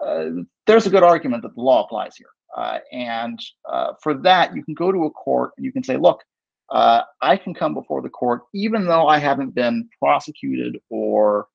uh, 0.05 0.43
there's 0.67 0.87
a 0.87 0.91
good 0.91 1.03
argument 1.03 1.43
that 1.43 1.55
the 1.55 1.61
law 1.61 1.85
applies 1.85 2.17
here. 2.17 2.29
Uh, 2.57 2.79
and 2.93 3.39
uh, 3.71 3.93
for 4.03 4.15
that, 4.15 4.55
you 4.55 4.65
can 4.65 4.75
go 4.75 4.91
to 4.91 5.05
a 5.05 5.11
court 5.11 5.53
and 5.57 5.65
you 5.65 5.73
can 5.73 5.83
say, 5.83 5.97
look, 5.97 6.23
uh, 6.71 7.03
I 7.21 7.37
can 7.37 7.53
come 7.55 7.75
before 7.75 8.01
the 8.01 8.09
court 8.09 8.43
even 8.55 8.87
though 8.87 9.09
I 9.09 9.19
haven't 9.19 9.55
been 9.55 9.89
prosecuted 9.99 10.79
or 10.89 11.49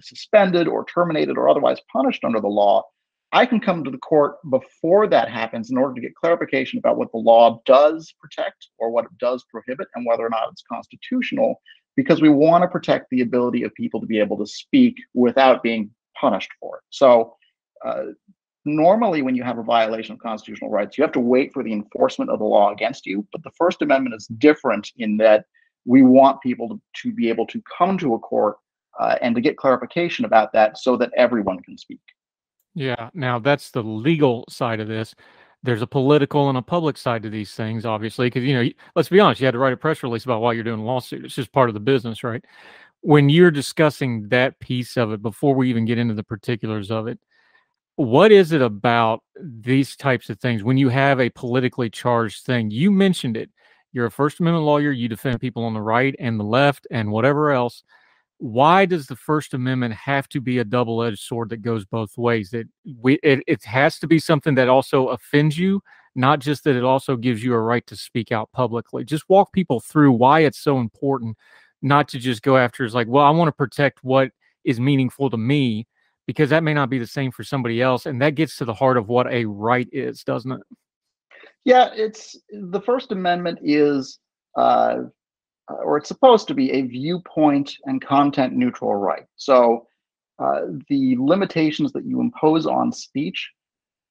suspended 0.00 0.68
or 0.68 0.84
terminated 0.86 1.38
or 1.38 1.48
otherwise 1.48 1.78
punished 1.92 2.24
under 2.24 2.40
the 2.40 2.48
law. 2.48 2.82
I 3.34 3.46
can 3.46 3.58
come 3.58 3.82
to 3.82 3.90
the 3.90 3.98
court 3.98 4.36
before 4.48 5.08
that 5.08 5.28
happens 5.28 5.68
in 5.68 5.76
order 5.76 5.92
to 5.92 6.00
get 6.00 6.14
clarification 6.14 6.78
about 6.78 6.96
what 6.96 7.10
the 7.10 7.18
law 7.18 7.60
does 7.66 8.14
protect 8.20 8.68
or 8.78 8.90
what 8.90 9.06
it 9.06 9.18
does 9.18 9.44
prohibit 9.50 9.88
and 9.96 10.06
whether 10.06 10.24
or 10.24 10.30
not 10.30 10.50
it's 10.52 10.62
constitutional, 10.70 11.60
because 11.96 12.22
we 12.22 12.28
want 12.28 12.62
to 12.62 12.68
protect 12.68 13.10
the 13.10 13.22
ability 13.22 13.64
of 13.64 13.74
people 13.74 14.00
to 14.00 14.06
be 14.06 14.20
able 14.20 14.38
to 14.38 14.46
speak 14.46 14.94
without 15.14 15.64
being 15.64 15.90
punished 16.18 16.50
for 16.60 16.76
it. 16.76 16.84
So, 16.90 17.34
uh, 17.84 18.04
normally, 18.64 19.22
when 19.22 19.34
you 19.34 19.42
have 19.42 19.58
a 19.58 19.64
violation 19.64 20.14
of 20.14 20.20
constitutional 20.20 20.70
rights, 20.70 20.96
you 20.96 21.02
have 21.02 21.12
to 21.14 21.20
wait 21.20 21.52
for 21.52 21.64
the 21.64 21.72
enforcement 21.72 22.30
of 22.30 22.38
the 22.38 22.44
law 22.44 22.72
against 22.72 23.04
you. 23.04 23.26
But 23.32 23.42
the 23.42 23.50
First 23.58 23.82
Amendment 23.82 24.14
is 24.14 24.28
different 24.38 24.92
in 24.98 25.16
that 25.16 25.46
we 25.84 26.02
want 26.02 26.40
people 26.40 26.68
to, 26.68 26.80
to 27.02 27.12
be 27.12 27.30
able 27.30 27.48
to 27.48 27.60
come 27.76 27.98
to 27.98 28.14
a 28.14 28.18
court 28.20 28.58
uh, 29.00 29.16
and 29.20 29.34
to 29.34 29.40
get 29.40 29.56
clarification 29.56 30.24
about 30.24 30.52
that 30.52 30.78
so 30.78 30.96
that 30.98 31.10
everyone 31.16 31.60
can 31.64 31.76
speak. 31.76 31.98
Yeah. 32.74 33.10
Now 33.14 33.38
that's 33.38 33.70
the 33.70 33.82
legal 33.82 34.44
side 34.48 34.80
of 34.80 34.88
this. 34.88 35.14
There's 35.62 35.82
a 35.82 35.86
political 35.86 36.48
and 36.50 36.58
a 36.58 36.62
public 36.62 36.98
side 36.98 37.22
to 37.22 37.30
these 37.30 37.54
things, 37.54 37.86
obviously, 37.86 38.26
because 38.26 38.44
you 38.44 38.54
know, 38.54 38.68
let's 38.94 39.08
be 39.08 39.20
honest, 39.20 39.40
you 39.40 39.46
had 39.46 39.52
to 39.52 39.58
write 39.58 39.72
a 39.72 39.78
press 39.78 40.02
release 40.02 40.24
about 40.24 40.42
why 40.42 40.52
you're 40.52 40.64
doing 40.64 40.80
a 40.80 40.84
lawsuit. 40.84 41.24
It's 41.24 41.34
just 41.34 41.52
part 41.52 41.70
of 41.70 41.74
the 41.74 41.80
business, 41.80 42.22
right? 42.22 42.44
When 43.00 43.28
you're 43.30 43.50
discussing 43.50 44.28
that 44.28 44.58
piece 44.60 44.96
of 44.96 45.12
it, 45.12 45.22
before 45.22 45.54
we 45.54 45.70
even 45.70 45.86
get 45.86 45.98
into 45.98 46.14
the 46.14 46.22
particulars 46.22 46.90
of 46.90 47.06
it, 47.06 47.18
what 47.96 48.32
is 48.32 48.52
it 48.52 48.60
about 48.60 49.22
these 49.40 49.96
types 49.96 50.28
of 50.28 50.38
things 50.40 50.64
when 50.64 50.76
you 50.76 50.88
have 50.88 51.20
a 51.20 51.30
politically 51.30 51.88
charged 51.88 52.44
thing? 52.44 52.70
You 52.70 52.90
mentioned 52.90 53.36
it. 53.36 53.50
You're 53.92 54.06
a 54.06 54.10
First 54.10 54.40
Amendment 54.40 54.66
lawyer. 54.66 54.90
You 54.90 55.08
defend 55.08 55.40
people 55.40 55.64
on 55.64 55.74
the 55.74 55.80
right 55.80 56.14
and 56.18 56.38
the 56.38 56.44
left 56.44 56.86
and 56.90 57.10
whatever 57.10 57.52
else 57.52 57.84
why 58.38 58.84
does 58.84 59.06
the 59.06 59.16
First 59.16 59.54
Amendment 59.54 59.94
have 59.94 60.28
to 60.30 60.40
be 60.40 60.58
a 60.58 60.64
double-edged 60.64 61.20
sword 61.20 61.48
that 61.50 61.62
goes 61.62 61.84
both 61.84 62.16
ways? 62.18 62.50
That 62.50 62.66
we 63.00 63.14
it, 63.22 63.42
it 63.46 63.64
has 63.64 63.98
to 64.00 64.06
be 64.06 64.18
something 64.18 64.54
that 64.56 64.68
also 64.68 65.08
offends 65.08 65.56
you, 65.56 65.80
not 66.14 66.40
just 66.40 66.64
that 66.64 66.76
it 66.76 66.84
also 66.84 67.16
gives 67.16 67.42
you 67.42 67.54
a 67.54 67.60
right 67.60 67.86
to 67.86 67.96
speak 67.96 68.32
out 68.32 68.50
publicly. 68.52 69.04
Just 69.04 69.28
walk 69.28 69.52
people 69.52 69.80
through 69.80 70.12
why 70.12 70.40
it's 70.40 70.58
so 70.58 70.78
important, 70.78 71.36
not 71.80 72.08
to 72.08 72.18
just 72.18 72.42
go 72.42 72.56
after 72.56 72.84
is 72.84 72.94
like, 72.94 73.08
well, 73.08 73.24
I 73.24 73.30
want 73.30 73.48
to 73.48 73.52
protect 73.52 74.02
what 74.02 74.30
is 74.64 74.80
meaningful 74.80 75.30
to 75.30 75.36
me, 75.36 75.86
because 76.26 76.50
that 76.50 76.62
may 76.62 76.74
not 76.74 76.90
be 76.90 76.98
the 76.98 77.06
same 77.06 77.30
for 77.30 77.44
somebody 77.44 77.82
else, 77.82 78.06
and 78.06 78.20
that 78.20 78.34
gets 78.34 78.56
to 78.56 78.64
the 78.64 78.74
heart 78.74 78.96
of 78.96 79.08
what 79.08 79.30
a 79.32 79.44
right 79.44 79.88
is, 79.92 80.24
doesn't 80.24 80.52
it? 80.52 80.62
Yeah, 81.64 81.90
it's 81.94 82.36
the 82.50 82.80
First 82.80 83.12
Amendment 83.12 83.58
is 83.62 84.18
uh, 84.56 85.02
or 85.68 85.96
it's 85.96 86.08
supposed 86.08 86.48
to 86.48 86.54
be 86.54 86.70
a 86.72 86.82
viewpoint 86.82 87.76
and 87.84 88.04
content 88.04 88.52
neutral 88.52 88.94
right. 88.94 89.26
So 89.36 89.86
uh, 90.38 90.62
the 90.88 91.16
limitations 91.18 91.92
that 91.92 92.04
you 92.04 92.20
impose 92.20 92.66
on 92.66 92.92
speech 92.92 93.50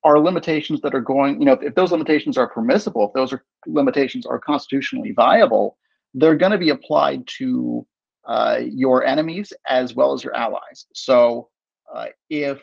are 0.04 0.20
limitations 0.20 0.82
that 0.82 0.94
are 0.94 1.02
going, 1.02 1.40
you 1.40 1.46
know, 1.46 1.54
if, 1.54 1.62
if 1.62 1.76
those 1.76 1.92
limitations 1.92 2.38
are 2.38 2.48
permissible, 2.48 3.08
if 3.08 3.14
those 3.14 3.32
are 3.34 3.44
limitations 3.68 4.26
are 4.26 4.40
constitutionally 4.40 5.12
viable, 5.12 5.78
they're 6.14 6.36
going 6.36 6.52
to 6.52 6.58
be 6.58 6.70
applied 6.70 7.26
to 7.28 7.86
uh, 8.26 8.60
your 8.64 9.04
enemies 9.04 9.54
as 9.68 9.96
well 9.96 10.14
as 10.14 10.24
your 10.24 10.36
allies. 10.36 10.86
So 10.94 11.50
uh, 11.94 12.08
if 12.30 12.62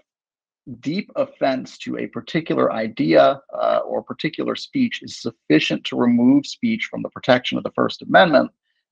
deep 0.80 1.11
offense 1.16 1.78
to 1.78 1.99
a 1.99 2.06
particular 2.06 2.73
idea 2.73 3.40
uh, 3.52 3.80
or 3.85 4.02
particular 4.02 4.54
speech 4.54 5.00
is 5.02 5.20
sufficient 5.20 5.85
to 5.85 5.97
remove 5.97 6.47
speech 6.47 6.88
from 6.90 7.02
the 7.02 7.09
protection 7.11 7.59
of 7.59 7.64
the 7.64 7.73
First 7.73 8.02
Amendment, 8.02 8.50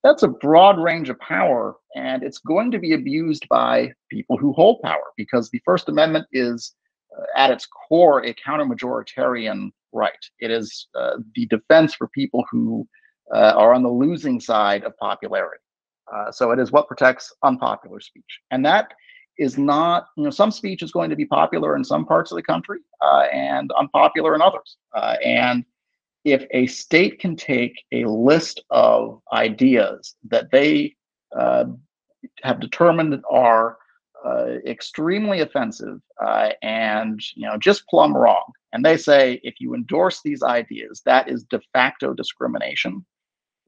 that's 0.08 0.22
a 0.22 0.28
broad 0.28 0.80
range 0.80 1.10
of 1.10 1.20
power, 1.20 1.76
and 1.94 2.22
it's 2.22 2.38
going 2.38 2.70
to 2.70 2.78
be 2.78 2.94
abused 2.94 3.46
by 3.50 3.92
people 4.10 4.38
who 4.38 4.54
hold 4.54 4.80
power 4.82 5.12
because 5.18 5.50
the 5.50 5.60
First 5.66 5.90
Amendment 5.90 6.26
is, 6.32 6.74
uh, 7.16 7.24
at 7.36 7.50
its 7.50 7.66
core, 7.66 8.24
a 8.24 8.32
counter-majoritarian 8.34 9.70
right. 9.92 10.24
It 10.40 10.50
is 10.50 10.88
uh, 10.98 11.18
the 11.34 11.44
defense 11.46 11.94
for 11.94 12.08
people 12.08 12.42
who 12.50 12.88
uh, 13.34 13.52
are 13.54 13.74
on 13.74 13.82
the 13.82 13.90
losing 13.90 14.40
side 14.40 14.82
of 14.84 14.96
popularity. 14.96 15.60
Uh, 16.10 16.32
so 16.32 16.52
it 16.52 16.58
is 16.58 16.72
what 16.72 16.88
protects 16.88 17.34
unpopular 17.42 18.00
speech, 18.00 18.40
and 18.50 18.64
that 18.64 18.94
is 19.38 19.58
not, 19.58 20.06
you 20.16 20.24
know, 20.24 20.30
some 20.30 20.50
speech 20.50 20.82
is 20.82 20.90
going 20.90 21.10
to 21.10 21.16
be 21.16 21.26
popular 21.26 21.76
in 21.76 21.84
some 21.84 22.06
parts 22.06 22.32
of 22.32 22.36
the 22.36 22.42
country 22.42 22.78
uh, 23.02 23.26
and 23.30 23.70
unpopular 23.78 24.34
in 24.34 24.40
others, 24.40 24.78
uh, 24.96 25.16
and 25.22 25.66
if 26.32 26.44
a 26.52 26.66
state 26.66 27.18
can 27.18 27.37
take 27.37 27.85
a 27.92 28.04
list 28.04 28.62
of 28.70 29.20
ideas 29.32 30.16
that 30.28 30.50
they 30.50 30.94
uh, 31.37 31.64
have 32.42 32.61
determined 32.61 33.23
are 33.30 33.78
uh, 34.25 34.56
extremely 34.66 35.40
offensive 35.40 36.00
uh, 36.25 36.50
and 36.62 37.20
you 37.35 37.47
know 37.47 37.56
just 37.56 37.87
plumb 37.88 38.16
wrong, 38.16 38.44
and 38.73 38.85
they 38.85 38.97
say 38.97 39.40
if 39.42 39.54
you 39.61 39.75
endorse 39.75 40.20
these 40.23 40.42
ideas, 40.42 41.02
that 41.04 41.28
is 41.28 41.44
de 41.44 41.61
facto 41.73 42.12
discrimination. 42.12 43.04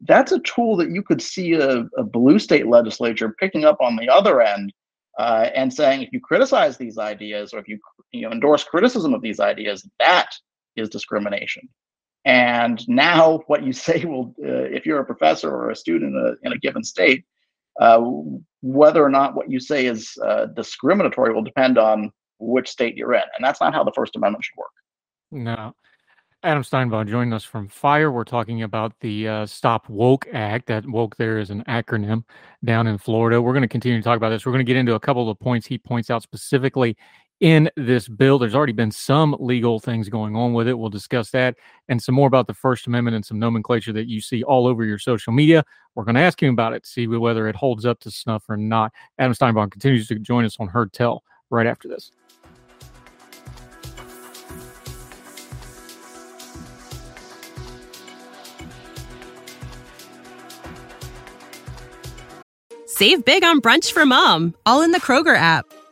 That's 0.09 0.33
a 0.33 0.40
tool 0.40 0.76
that 0.79 0.90
you 0.90 1.02
could 1.02 1.21
see 1.21 1.52
a, 1.55 1.87
a 1.97 2.02
blue 2.02 2.38
state 2.38 2.67
legislature 2.67 3.35
picking 3.38 3.64
up 3.64 3.76
on 3.81 3.97
the 3.97 4.09
other 4.09 4.40
end 4.40 4.73
uh, 5.19 5.50
and 5.55 5.73
saying 5.73 6.02
if 6.02 6.12
you 6.12 6.21
criticize 6.21 6.79
these 6.79 6.97
ideas 6.99 7.52
or 7.52 7.59
if 7.59 7.69
you 7.69 7.79
you 8.12 8.23
know 8.23 8.33
endorse 8.33 8.64
criticism 8.64 9.14
of 9.14 9.23
these 9.23 9.40
ideas, 9.40 9.88
that 9.99 10.31
is 10.76 10.88
discrimination. 10.88 11.69
And 12.25 12.87
now, 12.89 13.43
what 13.47 13.62
you 13.62 13.73
say 13.73 14.05
will, 14.05 14.35
uh, 14.43 14.65
if 14.65 14.87
you're 14.87 15.00
a 15.00 15.05
professor 15.05 15.50
or 15.50 15.71
a 15.71 15.77
student 15.77 16.15
in 16.15 16.37
a, 16.43 16.47
in 16.47 16.53
a 16.53 16.59
given 16.59 16.85
state, 16.85 17.25
uh, 17.81 18.00
whether 18.62 19.03
or 19.03 19.11
not 19.11 19.35
what 19.35 19.50
you 19.50 19.61
say 19.61 19.87
is 19.87 20.19
uh, 20.25 20.47
discriminatory 20.47 21.33
will 21.33 21.43
depend 21.43 21.79
on 21.79 22.12
which 22.39 22.69
state 22.69 22.97
you're 22.97 23.15
in. 23.15 23.23
And 23.37 23.45
that's 23.45 23.61
not 23.61 23.75
how 23.75 23.85
the 23.85 23.93
First 23.93 24.17
Amendment 24.17 24.45
should 24.45 24.59
work. 24.59 24.71
No. 25.31 25.75
Adam 26.43 26.62
Steinbaugh 26.62 27.07
joining 27.07 27.35
us 27.35 27.45
from 27.45 27.69
FIRE. 27.69 28.11
We're 28.11 28.25
talking 28.25 28.62
about 28.62 28.95
the 29.00 29.29
uh, 29.29 29.47
Stop 29.47 29.91
Woke 29.91 30.27
Act. 30.33 30.67
That 30.67 30.89
woke 30.89 31.17
there 31.17 31.39
is 31.39 31.50
an 31.50 31.62
acronym 31.69 32.25
down 32.65 32.87
in 32.87 32.97
Florida. 32.97 33.43
We're 33.43 33.53
going 33.53 33.61
to 33.62 33.69
continue 33.69 33.99
to 33.99 34.03
talk 34.03 34.17
about 34.17 34.31
this. 34.31 34.47
We're 34.47 34.53
going 34.53 34.65
to 34.65 34.71
get 34.71 34.79
into 34.79 34.95
a 34.95 35.00
couple 35.00 35.29
of 35.29 35.39
points 35.39 35.67
he 35.67 35.77
points 35.77 36.09
out 36.09 36.23
specifically 36.23 36.97
in 37.40 37.70
this 37.76 38.06
bill. 38.06 38.38
There's 38.38 38.54
already 38.54 38.73
been 38.73 38.90
some 38.90 39.35
legal 39.40 39.80
things 39.80 40.09
going 40.09 40.37
on 40.37 40.52
with 40.52 40.68
it. 40.68 40.78
We'll 40.78 40.90
discuss 40.90 41.30
that 41.30 41.56
and 41.88 42.02
some 42.02 42.14
more 42.14 42.28
about 42.28 42.47
the 42.47 42.54
First 42.54 42.87
Amendment 42.87 43.16
and 43.16 43.25
some 43.25 43.38
nomenclature 43.38 43.92
that 43.94 44.09
you 44.09 44.20
see 44.20 44.42
all 44.42 44.66
over 44.66 44.85
your 44.85 44.99
social 44.99 45.32
media. 45.32 45.64
We're 45.94 46.04
going 46.04 46.14
to 46.14 46.20
ask 46.20 46.42
him 46.42 46.52
about 46.52 46.75
it, 46.75 46.87
see 46.87 47.06
whether 47.06 47.49
it 47.49 47.56
holds 47.56 47.85
up 47.85 47.99
to 48.00 48.11
snuff 48.11 48.44
or 48.49 48.56
not. 48.56 48.92
Adam 49.18 49.35
Steinbaugh 49.35 49.70
continues 49.70 50.06
to 50.09 50.18
join 50.18 50.44
us 50.44 50.56
on 50.61 50.68
Heard 50.68 50.92
Tell 50.92 51.25
right 51.49 51.66
after 51.66 51.88
this. 51.88 52.12
Save 62.87 63.25
big 63.25 63.42
on 63.44 63.62
brunch 63.62 63.92
for 63.92 64.04
mom, 64.04 64.54
all 64.66 64.82
in 64.82 64.90
the 64.90 65.00
Kroger 65.00 65.35
app. 65.35 65.64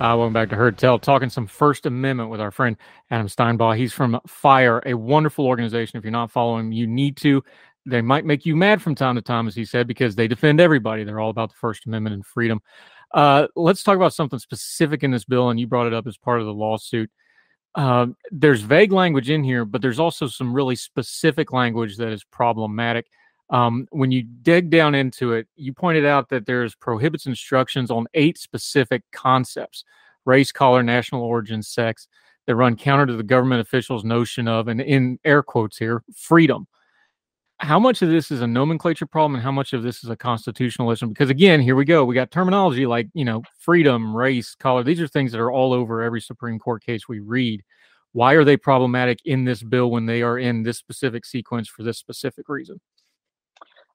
Uh, 0.00 0.16
welcome 0.18 0.32
back 0.32 0.50
to 0.50 0.56
Heard 0.56 0.76
Tell, 0.76 0.98
talking 0.98 1.30
some 1.30 1.46
First 1.46 1.86
Amendment 1.86 2.28
with 2.28 2.40
our 2.40 2.50
friend 2.50 2.76
Adam 3.12 3.28
Steinbaugh. 3.28 3.76
He's 3.76 3.92
from 3.92 4.20
FIRE, 4.26 4.82
a 4.86 4.94
wonderful 4.94 5.46
organization. 5.46 5.96
If 5.96 6.04
you're 6.04 6.10
not 6.10 6.32
following, 6.32 6.72
you 6.72 6.86
need 6.86 7.16
to. 7.18 7.42
They 7.86 8.02
might 8.02 8.24
make 8.24 8.44
you 8.44 8.56
mad 8.56 8.82
from 8.82 8.96
time 8.96 9.14
to 9.14 9.22
time, 9.22 9.46
as 9.46 9.54
he 9.54 9.64
said, 9.64 9.86
because 9.86 10.16
they 10.16 10.26
defend 10.26 10.60
everybody. 10.60 11.04
They're 11.04 11.20
all 11.20 11.30
about 11.30 11.50
the 11.50 11.56
First 11.56 11.86
Amendment 11.86 12.14
and 12.14 12.26
freedom. 12.26 12.60
Uh, 13.12 13.46
let's 13.54 13.84
talk 13.84 13.94
about 13.94 14.12
something 14.12 14.40
specific 14.40 15.04
in 15.04 15.12
this 15.12 15.24
bill, 15.24 15.50
and 15.50 15.60
you 15.60 15.68
brought 15.68 15.86
it 15.86 15.94
up 15.94 16.08
as 16.08 16.16
part 16.16 16.40
of 16.40 16.46
the 16.46 16.52
lawsuit. 16.52 17.08
uh, 17.74 18.06
there's 18.30 18.60
vague 18.60 18.92
language 18.92 19.30
in 19.30 19.42
here, 19.42 19.64
but 19.64 19.82
there's 19.82 19.98
also 19.98 20.26
some 20.26 20.52
really 20.54 20.76
specific 20.76 21.52
language 21.52 21.96
that 21.96 22.12
is 22.12 22.24
problematic. 22.24 23.06
Um, 23.50 23.86
when 23.90 24.10
you 24.10 24.22
dig 24.22 24.70
down 24.70 24.94
into 24.94 25.32
it, 25.32 25.46
you 25.56 25.72
pointed 25.72 26.06
out 26.06 26.28
that 26.30 26.46
there's 26.46 26.74
prohibits 26.74 27.26
instructions 27.26 27.90
on 27.90 28.06
eight 28.14 28.38
specific 28.38 29.02
concepts 29.12 29.84
race, 30.24 30.50
color, 30.50 30.82
national 30.82 31.22
origin, 31.22 31.62
sex 31.62 32.08
that 32.46 32.56
run 32.56 32.76
counter 32.76 33.06
to 33.06 33.16
the 33.16 33.22
government 33.22 33.60
officials' 33.60 34.04
notion 34.04 34.48
of, 34.48 34.68
and 34.68 34.80
in 34.80 35.18
air 35.24 35.42
quotes 35.42 35.76
here, 35.76 36.02
freedom. 36.14 36.66
How 37.58 37.78
much 37.78 38.02
of 38.02 38.08
this 38.08 38.30
is 38.30 38.40
a 38.40 38.46
nomenclature 38.46 39.06
problem 39.06 39.36
and 39.36 39.44
how 39.44 39.52
much 39.52 39.72
of 39.72 39.82
this 39.82 40.02
is 40.02 40.10
a 40.10 40.16
constitutionalism? 40.16 41.10
Because 41.10 41.30
again, 41.30 41.60
here 41.60 41.76
we 41.76 41.84
go. 41.84 42.04
We 42.04 42.14
got 42.14 42.30
terminology 42.30 42.84
like, 42.84 43.08
you 43.14 43.24
know, 43.24 43.42
freedom, 43.58 44.14
race, 44.14 44.54
color. 44.54 44.82
These 44.82 45.00
are 45.00 45.08
things 45.08 45.32
that 45.32 45.40
are 45.40 45.52
all 45.52 45.72
over 45.72 46.02
every 46.02 46.20
Supreme 46.20 46.58
Court 46.58 46.82
case 46.82 47.08
we 47.08 47.20
read. 47.20 47.62
Why 48.12 48.34
are 48.34 48.44
they 48.44 48.56
problematic 48.56 49.20
in 49.24 49.44
this 49.44 49.62
bill 49.62 49.90
when 49.90 50.06
they 50.06 50.22
are 50.22 50.38
in 50.38 50.62
this 50.62 50.78
specific 50.78 51.24
sequence 51.24 51.68
for 51.68 51.82
this 51.82 51.98
specific 51.98 52.48
reason? 52.48 52.80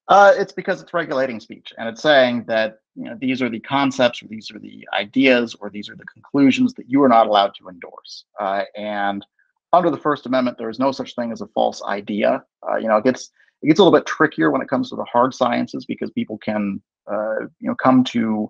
Uh, 0.09 0.33
it's 0.35 0.51
because 0.51 0.81
it's 0.81 0.93
regulating 0.93 1.39
speech 1.39 1.71
and 1.77 1.87
it's 1.87 2.01
saying 2.01 2.43
that 2.45 2.79
you 2.95 3.03
know 3.03 3.15
these 3.21 3.43
are 3.43 3.49
the 3.49 3.59
concepts 3.59 4.23
or 4.23 4.27
these 4.27 4.49
are 4.49 4.57
the 4.57 4.85
ideas 4.97 5.55
or 5.61 5.69
these 5.69 5.87
are 5.87 5.95
the 5.95 6.05
conclusions 6.05 6.73
that 6.73 6.89
you 6.89 7.01
are 7.03 7.07
not 7.07 7.27
allowed 7.27 7.53
to 7.53 7.69
endorse. 7.69 8.25
Uh, 8.39 8.63
and 8.75 9.23
under 9.71 9.91
the 9.91 9.97
First 9.97 10.25
Amendment, 10.25 10.57
there 10.57 10.69
is 10.69 10.79
no 10.79 10.91
such 10.91 11.13
thing 11.13 11.31
as 11.31 11.41
a 11.41 11.47
false 11.47 11.83
idea. 11.83 12.43
Uh, 12.67 12.77
you 12.77 12.87
know, 12.87 12.97
it 12.97 13.03
gets 13.03 13.29
it 13.61 13.67
gets 13.67 13.79
a 13.79 13.83
little 13.83 13.97
bit 13.97 14.07
trickier 14.07 14.49
when 14.49 14.63
it 14.63 14.67
comes 14.67 14.89
to 14.89 14.95
the 14.95 15.03
hard 15.03 15.31
sciences 15.31 15.85
because 15.85 16.09
people 16.09 16.39
can 16.39 16.81
uh, 17.05 17.41
you 17.59 17.69
know 17.69 17.75
come 17.75 18.03
to 18.05 18.49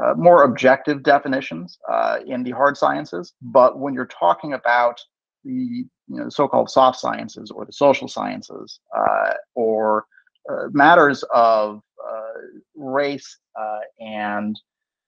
uh, 0.00 0.14
more 0.16 0.44
objective 0.44 1.02
definitions 1.02 1.76
uh, 1.90 2.18
in 2.24 2.44
the 2.44 2.52
hard 2.52 2.76
sciences. 2.76 3.32
But 3.42 3.80
when 3.80 3.94
you're 3.94 4.06
talking 4.06 4.52
about 4.52 5.00
the 5.42 5.50
you 5.50 5.88
know 6.06 6.28
so-called 6.28 6.70
soft 6.70 7.00
sciences 7.00 7.50
or 7.50 7.66
the 7.66 7.72
social 7.72 8.06
sciences 8.06 8.78
or 9.56 10.04
matters 10.72 11.24
of 11.34 11.82
uh, 12.06 12.32
race 12.74 13.38
uh, 13.60 13.78
and 14.00 14.58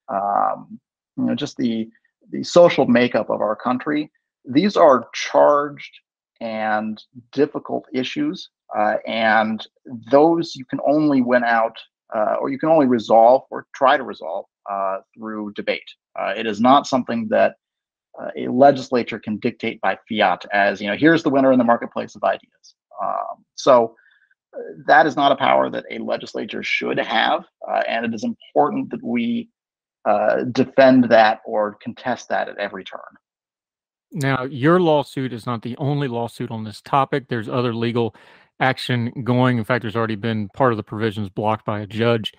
um, 0.08 0.78
you 1.16 1.24
know 1.24 1.34
just 1.34 1.56
the 1.56 1.88
the 2.30 2.42
social 2.42 2.86
makeup 2.86 3.30
of 3.30 3.40
our 3.40 3.56
country. 3.56 4.10
These 4.44 4.76
are 4.76 5.08
charged 5.14 5.92
and 6.40 7.02
difficult 7.32 7.84
issues, 7.92 8.50
uh, 8.76 8.96
and 9.06 9.64
those 10.10 10.56
you 10.56 10.64
can 10.64 10.80
only 10.86 11.22
win 11.22 11.44
out, 11.44 11.76
uh, 12.14 12.36
or 12.40 12.50
you 12.50 12.58
can 12.58 12.68
only 12.68 12.86
resolve 12.86 13.42
or 13.50 13.66
try 13.74 13.96
to 13.96 14.02
resolve 14.02 14.46
uh, 14.70 14.98
through 15.14 15.52
debate. 15.54 15.88
it 16.36 16.46
is 16.46 16.60
not 16.60 16.86
something 16.86 17.28
that 17.28 17.54
a 18.36 18.48
legislature 18.48 19.18
can 19.18 19.38
dictate 19.38 19.80
by 19.80 19.96
fiat 20.08 20.44
as 20.52 20.80
you 20.80 20.86
know 20.86 20.96
here's 20.96 21.22
the 21.22 21.30
winner 21.30 21.52
in 21.52 21.58
the 21.58 21.64
marketplace 21.64 22.14
of 22.14 22.22
ideas. 22.24 22.74
Um, 23.02 23.44
so 23.54 23.96
that 24.86 25.06
is 25.06 25.16
not 25.16 25.32
a 25.32 25.36
power 25.36 25.70
that 25.70 25.84
a 25.90 25.98
legislature 25.98 26.62
should 26.62 26.98
have, 26.98 27.44
uh, 27.68 27.82
and 27.88 28.04
it 28.04 28.14
is 28.14 28.24
important 28.24 28.90
that 28.90 29.02
we 29.02 29.48
uh, 30.04 30.44
defend 30.52 31.04
that 31.04 31.40
or 31.44 31.76
contest 31.82 32.28
that 32.28 32.48
at 32.48 32.58
every 32.58 32.84
turn. 32.84 33.00
Now, 34.12 34.44
your 34.44 34.78
lawsuit 34.78 35.32
is 35.32 35.46
not 35.46 35.62
the 35.62 35.76
only 35.78 36.06
lawsuit 36.06 36.50
on 36.50 36.64
this 36.64 36.82
topic. 36.82 37.28
There's 37.28 37.48
other 37.48 37.74
legal 37.74 38.14
action 38.60 39.10
going. 39.24 39.58
In 39.58 39.64
fact, 39.64 39.82
there's 39.82 39.96
already 39.96 40.16
been 40.16 40.48
part 40.50 40.72
of 40.72 40.76
the 40.76 40.82
provisions 40.82 41.30
blocked 41.30 41.64
by 41.64 41.80
a 41.80 41.86
judge. 41.86 42.32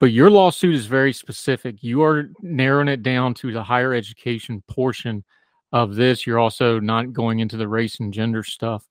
But 0.00 0.12
your 0.12 0.30
lawsuit 0.30 0.74
is 0.74 0.86
very 0.86 1.12
specific. 1.12 1.82
You 1.82 2.02
are 2.02 2.30
narrowing 2.42 2.88
it 2.88 3.02
down 3.02 3.34
to 3.34 3.52
the 3.52 3.62
higher 3.62 3.94
education 3.94 4.62
portion 4.68 5.24
of 5.72 5.94
this. 5.94 6.26
You're 6.26 6.40
also 6.40 6.80
not 6.80 7.12
going 7.12 7.38
into 7.38 7.56
the 7.56 7.68
race 7.68 8.00
and 8.00 8.12
gender 8.12 8.42
stuff. 8.42 8.86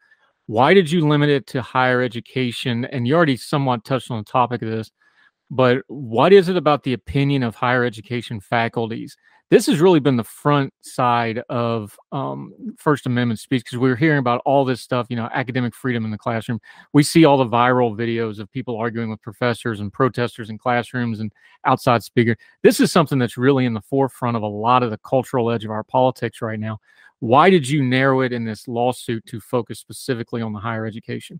Why 0.47 0.73
did 0.73 0.91
you 0.91 1.07
limit 1.07 1.29
it 1.29 1.47
to 1.47 1.61
higher 1.61 2.01
education? 2.01 2.85
And 2.85 3.07
you 3.07 3.15
already 3.15 3.37
somewhat 3.37 3.85
touched 3.85 4.11
on 4.11 4.17
the 4.17 4.23
topic 4.23 4.61
of 4.61 4.69
this, 4.69 4.91
but 5.49 5.83
what 5.87 6.33
is 6.33 6.49
it 6.49 6.57
about 6.57 6.83
the 6.83 6.93
opinion 6.93 7.43
of 7.43 7.55
higher 7.55 7.83
education 7.85 8.39
faculties? 8.39 9.15
This 9.49 9.67
has 9.67 9.79
really 9.79 9.99
been 9.99 10.15
the 10.15 10.23
front 10.23 10.73
side 10.81 11.43
of 11.47 11.95
um, 12.11 12.53
First 12.77 13.05
Amendment 13.05 13.39
speech 13.39 13.63
because 13.63 13.77
we 13.77 13.91
are 13.91 13.95
hearing 13.95 14.17
about 14.17 14.41
all 14.45 14.65
this 14.65 14.81
stuff, 14.81 15.05
you 15.09 15.15
know, 15.15 15.29
academic 15.31 15.75
freedom 15.75 16.05
in 16.05 16.11
the 16.11 16.17
classroom. 16.17 16.59
We 16.91 17.03
see 17.03 17.23
all 17.23 17.37
the 17.37 17.45
viral 17.45 17.95
videos 17.95 18.39
of 18.39 18.51
people 18.51 18.77
arguing 18.77 19.11
with 19.11 19.21
professors 19.21 19.79
and 19.79 19.93
protesters 19.93 20.49
in 20.49 20.57
classrooms 20.57 21.19
and 21.19 21.31
outside 21.65 22.01
speakers. 22.03 22.37
This 22.63 22.79
is 22.79 22.91
something 22.91 23.19
that's 23.19 23.37
really 23.37 23.65
in 23.65 23.75
the 23.75 23.81
forefront 23.81 24.35
of 24.35 24.41
a 24.41 24.47
lot 24.47 24.81
of 24.81 24.89
the 24.89 24.97
cultural 24.97 25.51
edge 25.51 25.65
of 25.65 25.71
our 25.71 25.83
politics 25.83 26.41
right 26.41 26.59
now. 26.59 26.79
Why 27.23 27.49
did 27.49 27.69
you 27.69 27.81
narrow 27.81 28.19
it 28.19 28.33
in 28.33 28.43
this 28.43 28.67
lawsuit 28.67 29.25
to 29.27 29.39
focus 29.39 29.79
specifically 29.79 30.41
on 30.41 30.51
the 30.51 30.59
higher 30.59 30.85
education? 30.85 31.39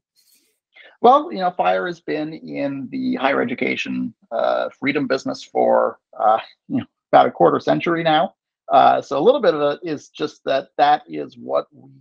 Well, 1.02 1.30
you 1.30 1.40
know, 1.40 1.52
FIRE 1.52 1.88
has 1.88 2.00
been 2.00 2.32
in 2.32 2.88
the 2.90 3.16
higher 3.16 3.42
education 3.42 4.14
uh, 4.32 4.70
freedom 4.80 5.08
business 5.08 5.44
for 5.44 6.00
uh, 6.18 6.40
you 6.70 6.78
know 6.78 6.86
about 7.12 7.26
a 7.28 7.32
quarter 7.32 7.60
century 7.60 8.02
now. 8.02 8.34
Uh, 8.72 9.02
so 9.02 9.18
a 9.18 9.20
little 9.20 9.42
bit 9.42 9.56
of 9.56 9.60
it 9.60 9.80
is 9.84 10.08
just 10.08 10.40
that 10.46 10.70
that 10.78 11.04
is 11.06 11.38
what 11.38 11.66
we 11.74 11.92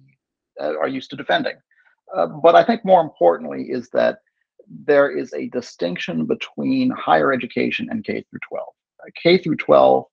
uh, 0.61 0.79
are 0.79 0.87
used 0.87 1.11
to 1.11 1.17
defending. 1.17 1.57
Uh, 2.15 2.29
but 2.29 2.55
I 2.55 2.63
think 2.63 2.85
more 2.85 3.01
importantly 3.01 3.65
is 3.65 3.89
that 3.89 4.21
there 4.69 5.11
is 5.11 5.33
a 5.33 5.49
distinction 5.49 6.25
between 6.25 6.91
higher 6.91 7.33
education 7.33 7.89
and 7.91 8.05
K 8.05 8.25
through 8.31 8.39
12. 8.49 8.69
Uh, 9.01 9.11
K 9.21 9.39
through 9.39 9.57
12, 9.57 10.05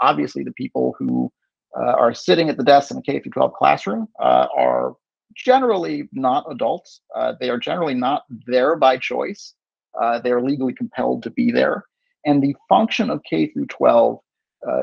obviously, 0.00 0.42
the 0.42 0.52
people 0.54 0.96
who 0.98 1.30
uh, 1.76 1.92
are 1.92 2.14
sitting 2.14 2.48
at 2.48 2.56
the 2.56 2.64
desk 2.64 2.90
in 2.90 2.98
a 2.98 3.02
K 3.02 3.20
through 3.20 3.32
12 3.32 3.52
classroom 3.54 4.08
uh, 4.20 4.46
are 4.56 4.94
generally 5.36 6.08
not 6.12 6.44
adults. 6.50 7.00
Uh, 7.14 7.34
they 7.40 7.50
are 7.50 7.58
generally 7.58 7.94
not 7.94 8.22
there 8.46 8.76
by 8.76 8.96
choice. 8.96 9.54
Uh, 10.00 10.18
they 10.20 10.30
are 10.30 10.42
legally 10.42 10.72
compelled 10.72 11.22
to 11.22 11.30
be 11.30 11.50
there. 11.50 11.84
And 12.24 12.42
the 12.42 12.54
function 12.68 13.10
of 13.10 13.22
K 13.28 13.48
through 13.48 13.66
12 13.66 14.18
uh, 14.66 14.80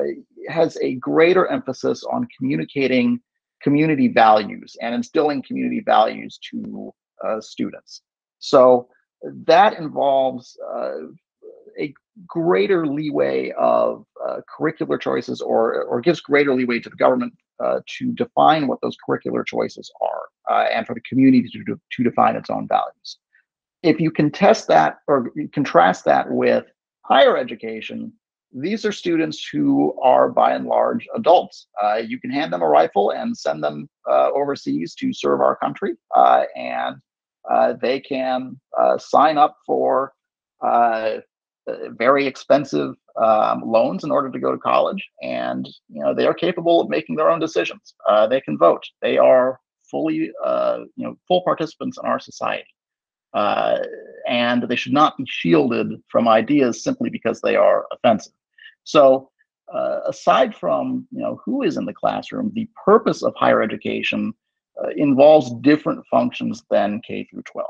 has 0.48 0.76
a 0.82 0.94
greater 0.94 1.46
emphasis 1.48 2.02
on 2.10 2.28
communicating 2.36 3.20
community 3.62 4.08
values 4.08 4.76
and 4.80 4.94
instilling 4.94 5.42
community 5.42 5.82
values 5.84 6.38
to 6.50 6.92
uh, 7.26 7.40
students. 7.40 8.02
So 8.38 8.88
that 9.22 9.78
involves 9.78 10.56
a 11.78 11.94
greater 12.26 12.86
leeway 12.86 13.52
of 13.58 14.04
uh, 14.26 14.38
curricular 14.48 15.00
choices 15.00 15.40
or, 15.40 15.82
or 15.84 16.00
gives 16.00 16.20
greater 16.20 16.54
leeway 16.54 16.78
to 16.80 16.88
the 16.88 16.96
government 16.96 17.34
uh, 17.62 17.80
to 17.86 18.12
define 18.12 18.66
what 18.66 18.80
those 18.80 18.96
curricular 19.06 19.44
choices 19.44 19.90
are 20.00 20.22
uh, 20.50 20.66
and 20.72 20.86
for 20.86 20.94
the 20.94 21.00
community 21.02 21.48
to, 21.48 21.78
to 21.90 22.02
define 22.02 22.36
its 22.36 22.50
own 22.50 22.66
values. 22.68 23.18
If 23.82 24.00
you 24.00 24.10
contest 24.10 24.68
that 24.68 24.98
or 25.06 25.30
contrast 25.52 26.04
that 26.06 26.30
with 26.30 26.64
higher 27.02 27.36
education, 27.36 28.12
these 28.52 28.84
are 28.86 28.92
students 28.92 29.46
who 29.46 29.98
are 30.00 30.30
by 30.30 30.54
and 30.54 30.66
large 30.66 31.06
adults. 31.14 31.66
Uh, 31.82 31.96
you 31.96 32.18
can 32.18 32.30
hand 32.30 32.52
them 32.52 32.62
a 32.62 32.68
rifle 32.68 33.10
and 33.10 33.36
send 33.36 33.62
them 33.62 33.88
uh, 34.08 34.30
overseas 34.34 34.94
to 34.94 35.12
serve 35.12 35.40
our 35.40 35.56
country, 35.56 35.94
uh, 36.14 36.44
and 36.54 36.96
they 37.80 38.00
can 38.00 38.58
sign 38.98 39.36
up 39.36 39.56
for 39.66 40.12
uh, 40.64 41.18
very 41.90 42.26
expensive 42.26 42.94
um, 43.16 43.62
loans 43.64 44.04
in 44.04 44.10
order 44.10 44.30
to 44.30 44.38
go 44.38 44.52
to 44.52 44.58
college, 44.58 45.08
and 45.22 45.66
you 45.88 46.02
know 46.02 46.14
they 46.14 46.26
are 46.26 46.34
capable 46.34 46.80
of 46.80 46.88
making 46.88 47.16
their 47.16 47.30
own 47.30 47.40
decisions. 47.40 47.94
Uh, 48.08 48.26
they 48.26 48.40
can 48.40 48.58
vote. 48.58 48.84
They 49.02 49.18
are 49.18 49.60
fully, 49.90 50.30
uh, 50.44 50.80
you 50.96 51.06
know, 51.06 51.16
full 51.26 51.42
participants 51.42 51.98
in 52.02 52.08
our 52.08 52.18
society, 52.18 52.68
uh, 53.34 53.78
and 54.28 54.64
they 54.64 54.76
should 54.76 54.92
not 54.92 55.16
be 55.16 55.24
shielded 55.26 55.92
from 56.08 56.28
ideas 56.28 56.82
simply 56.82 57.10
because 57.10 57.40
they 57.40 57.56
are 57.56 57.86
offensive. 57.92 58.32
So, 58.84 59.30
uh, 59.72 60.00
aside 60.06 60.54
from 60.54 61.06
you 61.10 61.20
know 61.20 61.40
who 61.44 61.62
is 61.62 61.76
in 61.76 61.86
the 61.86 61.94
classroom, 61.94 62.52
the 62.54 62.68
purpose 62.84 63.22
of 63.22 63.34
higher 63.36 63.62
education 63.62 64.32
uh, 64.82 64.90
involves 64.96 65.52
different 65.62 66.04
functions 66.10 66.62
than 66.70 67.00
K 67.06 67.26
through 67.30 67.42
12. 67.42 67.66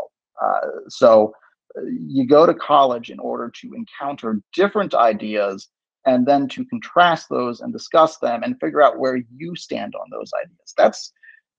so 0.88 1.32
you 1.84 2.26
go 2.26 2.46
to 2.46 2.54
college 2.54 3.10
in 3.10 3.18
order 3.18 3.50
to 3.60 3.74
encounter 3.74 4.40
different 4.52 4.94
ideas 4.94 5.68
and 6.06 6.26
then 6.26 6.48
to 6.48 6.64
contrast 6.66 7.28
those 7.28 7.60
and 7.60 7.72
discuss 7.72 8.18
them 8.18 8.42
and 8.42 8.60
figure 8.60 8.82
out 8.82 8.98
where 8.98 9.20
you 9.36 9.56
stand 9.56 9.94
on 9.94 10.06
those 10.10 10.30
ideas. 10.32 10.74
That's 10.76 11.12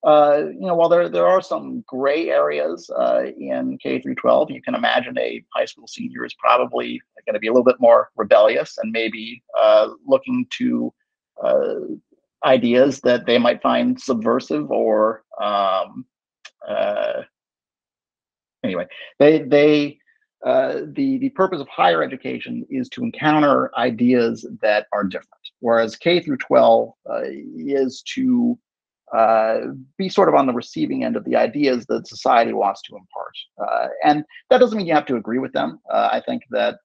uh, 0.03 0.43
you 0.51 0.67
know, 0.67 0.75
while 0.75 0.89
there 0.89 1.09
there 1.09 1.27
are 1.27 1.41
some 1.41 1.83
gray 1.87 2.29
areas 2.29 2.89
uh, 2.95 3.23
in 3.37 3.77
K 3.81 3.99
through 3.99 4.15
12, 4.15 4.51
you 4.51 4.61
can 4.61 4.75
imagine 4.75 5.17
a 5.17 5.43
high 5.53 5.65
school 5.65 5.87
senior 5.87 6.23
is 6.23 6.35
probably 6.35 7.01
going 7.25 7.33
to 7.33 7.39
be 7.39 7.47
a 7.47 7.51
little 7.51 7.65
bit 7.65 7.79
more 7.79 8.09
rebellious 8.15 8.77
and 8.77 8.91
maybe 8.91 9.43
uh, 9.59 9.89
looking 10.05 10.45
to 10.59 10.93
uh, 11.43 11.75
ideas 12.45 13.01
that 13.01 13.25
they 13.25 13.37
might 13.37 13.61
find 13.61 13.99
subversive 13.99 14.71
or 14.71 15.23
um, 15.41 16.05
uh, 16.67 17.23
anyway, 18.63 18.85
they 19.19 19.39
they 19.39 19.99
uh, 20.45 20.81
the 20.93 21.17
the 21.17 21.29
purpose 21.29 21.59
of 21.59 21.67
higher 21.67 22.03
education 22.03 22.65
is 22.69 22.89
to 22.89 23.03
encounter 23.03 23.75
ideas 23.75 24.47
that 24.61 24.87
are 24.93 25.03
different, 25.03 25.41
whereas 25.59 25.95
K 25.95 26.19
through 26.19 26.37
12 26.37 26.91
uh, 27.09 27.21
is 27.55 28.03
to 28.13 28.57
uh, 29.15 29.59
be 29.97 30.09
sort 30.09 30.29
of 30.29 30.35
on 30.35 30.45
the 30.45 30.53
receiving 30.53 31.03
end 31.03 31.15
of 31.15 31.23
the 31.23 31.35
ideas 31.35 31.85
that 31.87 32.07
society 32.07 32.53
wants 32.53 32.81
to 32.83 32.95
impart. 32.95 33.33
Uh, 33.57 33.87
and 34.03 34.23
that 34.49 34.59
doesn't 34.59 34.77
mean 34.77 34.85
you 34.85 34.93
have 34.93 35.05
to 35.07 35.15
agree 35.15 35.39
with 35.39 35.53
them. 35.53 35.79
Uh, 35.91 36.09
I 36.11 36.21
think 36.21 36.43
that 36.51 36.77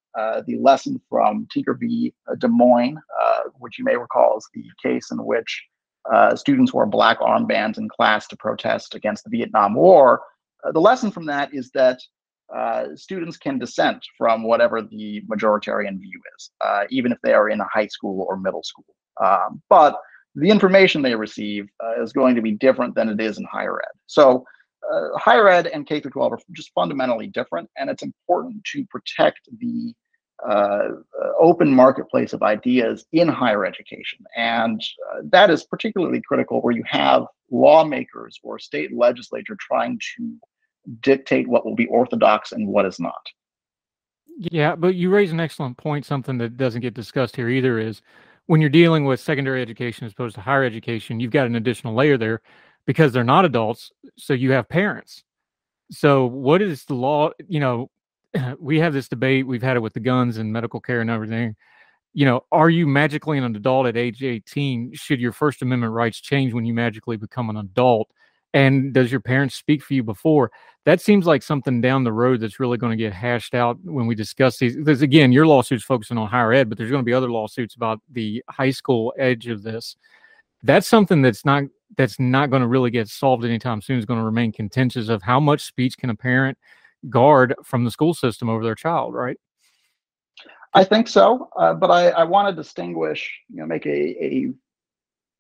the 0.47 0.57
lesson 0.61 1.01
from 1.09 1.47
Tinker 1.53 1.75
v. 1.75 2.15
Des 2.38 2.49
Moines, 2.49 2.99
which 3.59 3.79
you 3.79 3.85
may 3.85 3.97
recall 3.97 4.38
is 4.38 4.49
the 4.55 4.65
case 4.83 5.11
in 5.11 5.23
which 5.25 5.62
students 6.37 6.73
wore 6.73 6.87
black 6.87 7.19
armbands 7.21 7.77
in 7.77 7.88
class 7.88 8.27
to 8.29 8.37
protest 8.37 8.95
against 8.95 9.25
the 9.25 9.31
Vietnam 9.31 9.75
War, 9.75 10.23
the 10.73 10.81
lesson 10.81 11.11
from 11.11 11.27
that 11.27 11.53
is 11.53 11.71
that 11.73 12.01
students 12.95 13.37
can 13.37 13.59
dissent 13.59 14.05
from 14.19 14.43
whatever 14.43 14.83
the 14.83 15.23
majoritarian 15.31 15.99
view 15.99 16.21
is, 16.37 16.51
even 16.91 17.12
if 17.12 17.19
they 17.23 17.33
are 17.33 17.49
in 17.49 17.61
a 17.61 17.69
high 17.73 17.87
school 17.87 18.27
or 18.29 18.37
middle 18.37 18.62
school. 18.62 18.85
Um, 19.23 19.62
but 19.69 19.99
the 20.35 20.49
information 20.49 21.03
they 21.03 21.15
receive 21.15 21.69
uh, 21.85 22.03
is 22.03 22.12
going 22.12 22.35
to 22.35 22.43
be 22.43 22.53
different 22.53 22.95
than 22.95 23.09
it 23.09 23.21
is 23.21 23.38
in 23.38 23.45
higher 23.45 23.79
ed. 23.81 23.99
So 24.07 24.45
uh, 24.91 25.17
higher 25.17 25.49
ed 25.49 25.67
and 25.67 25.87
K 25.87 26.01
through 26.01 26.12
12 26.12 26.33
are 26.33 26.38
just 26.53 26.73
fundamentally 26.75 27.27
different, 27.27 27.71
and 27.77 27.91
it's 27.91 28.03
important 28.03 28.65
to 28.73 28.85
protect 28.87 29.41
the 29.59 29.95
uh, 30.49 30.88
open 31.38 31.73
marketplace 31.73 32.33
of 32.33 32.43
ideas 32.43 33.05
in 33.12 33.29
higher 33.29 33.65
education. 33.65 34.25
And 34.37 34.83
uh, 35.12 35.21
that 35.31 35.51
is 35.51 35.65
particularly 35.65 36.21
critical 36.27 36.61
where 36.61 36.75
you 36.75 36.83
have 36.87 37.27
lawmakers 37.51 38.41
or 38.43 38.59
state 38.59 38.97
legislature 38.97 39.57
trying 39.61 40.01
to 40.17 40.37
dictate 41.01 41.49
what 41.49 41.64
will 41.64 41.75
be 41.75 41.87
orthodox 41.87 42.53
and 42.53 42.68
what 42.68 42.87
is 42.87 42.99
not. 42.99 43.29
Yeah, 44.38 44.75
but 44.75 44.95
you 44.95 45.11
raise 45.11 45.33
an 45.33 45.40
excellent 45.40 45.77
point. 45.77 46.07
Something 46.07 46.38
that 46.38 46.57
doesn't 46.57 46.81
get 46.81 46.95
discussed 46.95 47.37
here 47.37 47.49
either 47.49 47.79
is 47.79 48.03
when 48.47 48.61
you're 48.61 48.71
dealing 48.71 49.05
with 49.05 49.21
secondary 49.21 49.62
education 49.62 50.07
as 50.07 50.12
opposed 50.12 50.35
to 50.35 50.40
higher 50.40 50.64
education, 50.64 51.21
you've 51.21 51.31
got 51.31 51.47
an 51.47 51.57
additional 51.57 51.95
layer 51.95 52.18
there 52.18 52.40
because 52.87 53.12
they're 53.12 53.25
not 53.25 53.45
adults. 53.45 53.92
So 54.16 54.35
you 54.35 54.53
have 54.53 54.68
parents. 54.68 55.23
So 55.90 56.27
what 56.27 56.62
is 56.62 56.85
the 56.85 56.95
law? 56.95 57.31
You 57.47 57.61
know, 57.61 57.90
we 58.59 58.81
have 58.81 58.92
this 58.92 59.09
debate. 59.09 59.47
We've 59.47 59.62
had 59.62 59.77
it 59.77 59.81
with 59.81 59.95
the 59.95 60.01
guns 60.01 60.38
and 60.38 60.53
medical 60.53 60.81
care 60.81 61.01
and 61.01 61.11
everything. 61.11 61.57
You 62.14 62.27
know, 62.27 62.45
are 62.53 62.68
you 62.68 62.87
magically 62.87 63.38
an 63.38 63.57
adult 63.57 63.87
at 63.87 63.97
age 63.97 64.23
18? 64.23 64.92
Should 64.95 65.21
your 65.21 65.33
First 65.33 65.62
Amendment 65.62 65.92
rights 65.92 66.21
change 66.21 66.53
when 66.53 66.64
you 66.64 66.75
magically 66.75 67.16
become 67.16 67.49
an 67.49 67.57
adult? 67.57 68.11
And 68.55 68.93
does 68.93 69.11
your 69.11 69.21
parents 69.21 69.55
speak 69.55 69.83
for 69.83 69.95
you 69.95 70.03
before? 70.03 70.51
That 70.85 71.01
seems 71.01 71.27
like 71.27 71.43
something 71.43 71.81
down 71.81 72.05
the 72.05 72.12
road 72.12 72.41
that's 72.41 72.61
really 72.61 72.77
going 72.77 72.91
to 72.91 73.03
get 73.03 73.12
hashed 73.12 73.55
out 73.55 73.79
when 73.85 74.07
we 74.07 74.15
discuss 74.15 74.59
these. 74.59 74.77
Because 74.77 75.01
again, 75.01 75.33
your 75.33 75.47
lawsuit's 75.47 75.85
focusing 75.85 76.19
on 76.19 76.29
higher 76.29 76.53
ed, 76.53 76.69
but 76.69 76.77
there's 76.77 76.91
going 76.91 77.03
to 77.03 77.09
be 77.09 77.15
other 77.15 77.31
lawsuits 77.31 77.77
about 77.77 78.01
the 78.11 78.43
high 78.51 78.71
school 78.71 79.15
edge 79.19 79.47
of 79.47 79.62
this. 79.62 79.97
That's 80.62 80.87
something 80.87 81.23
that's 81.23 81.45
not 81.45 81.65
that's 81.97 82.19
not 82.19 82.51
going 82.51 82.62
to 82.62 82.69
really 82.69 82.91
get 82.91 83.09
solved 83.09 83.45
anytime 83.45 83.81
soon. 83.81 83.99
Is 83.99 84.07
going 84.07 84.21
to 84.21 84.25
remain 84.25 84.53
contentious 84.53 85.09
of 85.09 85.23
how 85.23 85.41
much 85.41 85.62
speech 85.62 85.97
can 85.97 86.11
a 86.11 86.15
parent 86.15 86.59
guard 87.09 87.55
from 87.65 87.85
the 87.85 87.91
school 87.91 88.15
system 88.15 88.49
over 88.49 88.65
their 88.65 88.75
child, 88.75 89.15
right? 89.15 89.37
I 90.75 90.85
think 90.85 91.07
so, 91.07 91.49
uh, 91.59 91.75
but 91.75 91.91
I, 91.91 92.09
I 92.11 92.25
want 92.25 92.49
to 92.49 92.55
distinguish, 92.55 93.31
you 93.51 93.59
know, 93.59 93.67
make 93.67 93.85
a, 93.85 94.25
a 94.25 94.53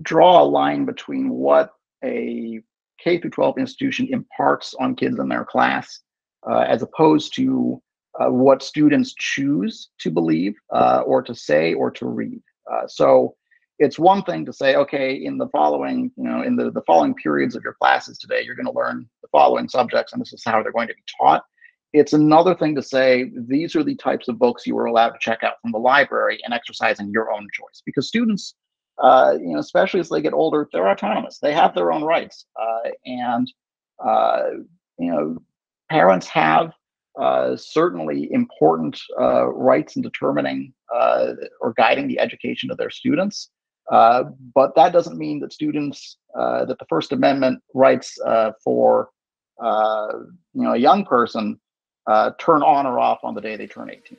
draw 0.02 0.42
a 0.42 0.44
line 0.44 0.84
between 0.84 1.30
what 1.30 1.72
a 2.04 2.60
K 3.02 3.18
through 3.18 3.30
12 3.30 3.58
institution 3.58 4.08
imparts 4.10 4.74
on 4.78 4.94
kids 4.94 5.18
in 5.18 5.28
their 5.28 5.44
class, 5.44 6.00
uh, 6.48 6.60
as 6.60 6.82
opposed 6.82 7.34
to 7.36 7.82
uh, 8.20 8.30
what 8.30 8.62
students 8.62 9.14
choose 9.14 9.90
to 9.98 10.10
believe 10.10 10.54
uh, 10.72 11.02
or 11.06 11.22
to 11.22 11.34
say 11.34 11.74
or 11.74 11.90
to 11.90 12.06
read. 12.06 12.42
Uh, 12.70 12.86
so 12.86 13.34
it's 13.78 13.98
one 13.98 14.22
thing 14.22 14.44
to 14.44 14.52
say, 14.52 14.76
okay, 14.76 15.14
in 15.14 15.38
the 15.38 15.48
following, 15.48 16.10
you 16.16 16.24
know, 16.24 16.42
in 16.42 16.56
the, 16.56 16.70
the 16.70 16.82
following 16.82 17.14
periods 17.14 17.56
of 17.56 17.64
your 17.64 17.74
classes 17.74 18.18
today, 18.18 18.42
you're 18.44 18.54
going 18.54 18.66
to 18.66 18.72
learn 18.72 19.08
the 19.22 19.28
following 19.32 19.68
subjects, 19.68 20.12
and 20.12 20.20
this 20.20 20.32
is 20.32 20.42
how 20.44 20.62
they're 20.62 20.72
going 20.72 20.88
to 20.88 20.94
be 20.94 21.02
taught. 21.20 21.42
It's 21.92 22.12
another 22.12 22.54
thing 22.54 22.74
to 22.76 22.82
say 22.82 23.30
these 23.34 23.76
are 23.76 23.82
the 23.82 23.96
types 23.96 24.28
of 24.28 24.38
books 24.38 24.66
you 24.66 24.78
are 24.78 24.86
allowed 24.86 25.10
to 25.10 25.18
check 25.20 25.42
out 25.42 25.54
from 25.60 25.72
the 25.72 25.78
library 25.78 26.38
and 26.44 26.54
exercising 26.54 27.10
your 27.10 27.32
own 27.32 27.46
choice 27.52 27.82
because 27.84 28.08
students 28.08 28.54
uh, 28.98 29.34
you 29.40 29.52
know, 29.52 29.58
especially 29.58 30.00
as 30.00 30.08
they 30.08 30.20
get 30.20 30.32
older, 30.32 30.68
they're 30.72 30.88
autonomous. 30.88 31.38
They 31.38 31.52
have 31.52 31.74
their 31.74 31.92
own 31.92 32.04
rights, 32.04 32.46
uh, 32.60 32.90
and 33.06 33.52
uh, 34.04 34.42
you 34.98 35.10
know, 35.10 35.38
parents 35.90 36.26
have 36.28 36.72
uh, 37.20 37.56
certainly 37.56 38.32
important 38.32 38.98
uh, 39.20 39.46
rights 39.46 39.96
in 39.96 40.02
determining 40.02 40.72
uh, 40.94 41.32
or 41.60 41.74
guiding 41.76 42.08
the 42.08 42.18
education 42.18 42.70
of 42.70 42.78
their 42.78 42.90
students. 42.90 43.50
but 43.90 44.74
that 44.76 44.92
doesn't 44.92 45.18
mean 45.18 45.40
that 45.40 45.52
students 45.52 46.18
that 46.34 46.76
the 46.78 46.86
First 46.88 47.12
Amendment 47.12 47.62
rights 47.74 48.18
for 48.64 49.10
you 49.60 50.62
know 50.62 50.72
a 50.72 50.78
young 50.78 51.04
person 51.04 51.58
turn 52.38 52.62
on 52.62 52.86
or 52.86 52.98
off 52.98 53.20
on 53.22 53.34
the 53.34 53.40
day 53.40 53.56
they 53.56 53.66
turn 53.66 53.90
18. 53.90 54.18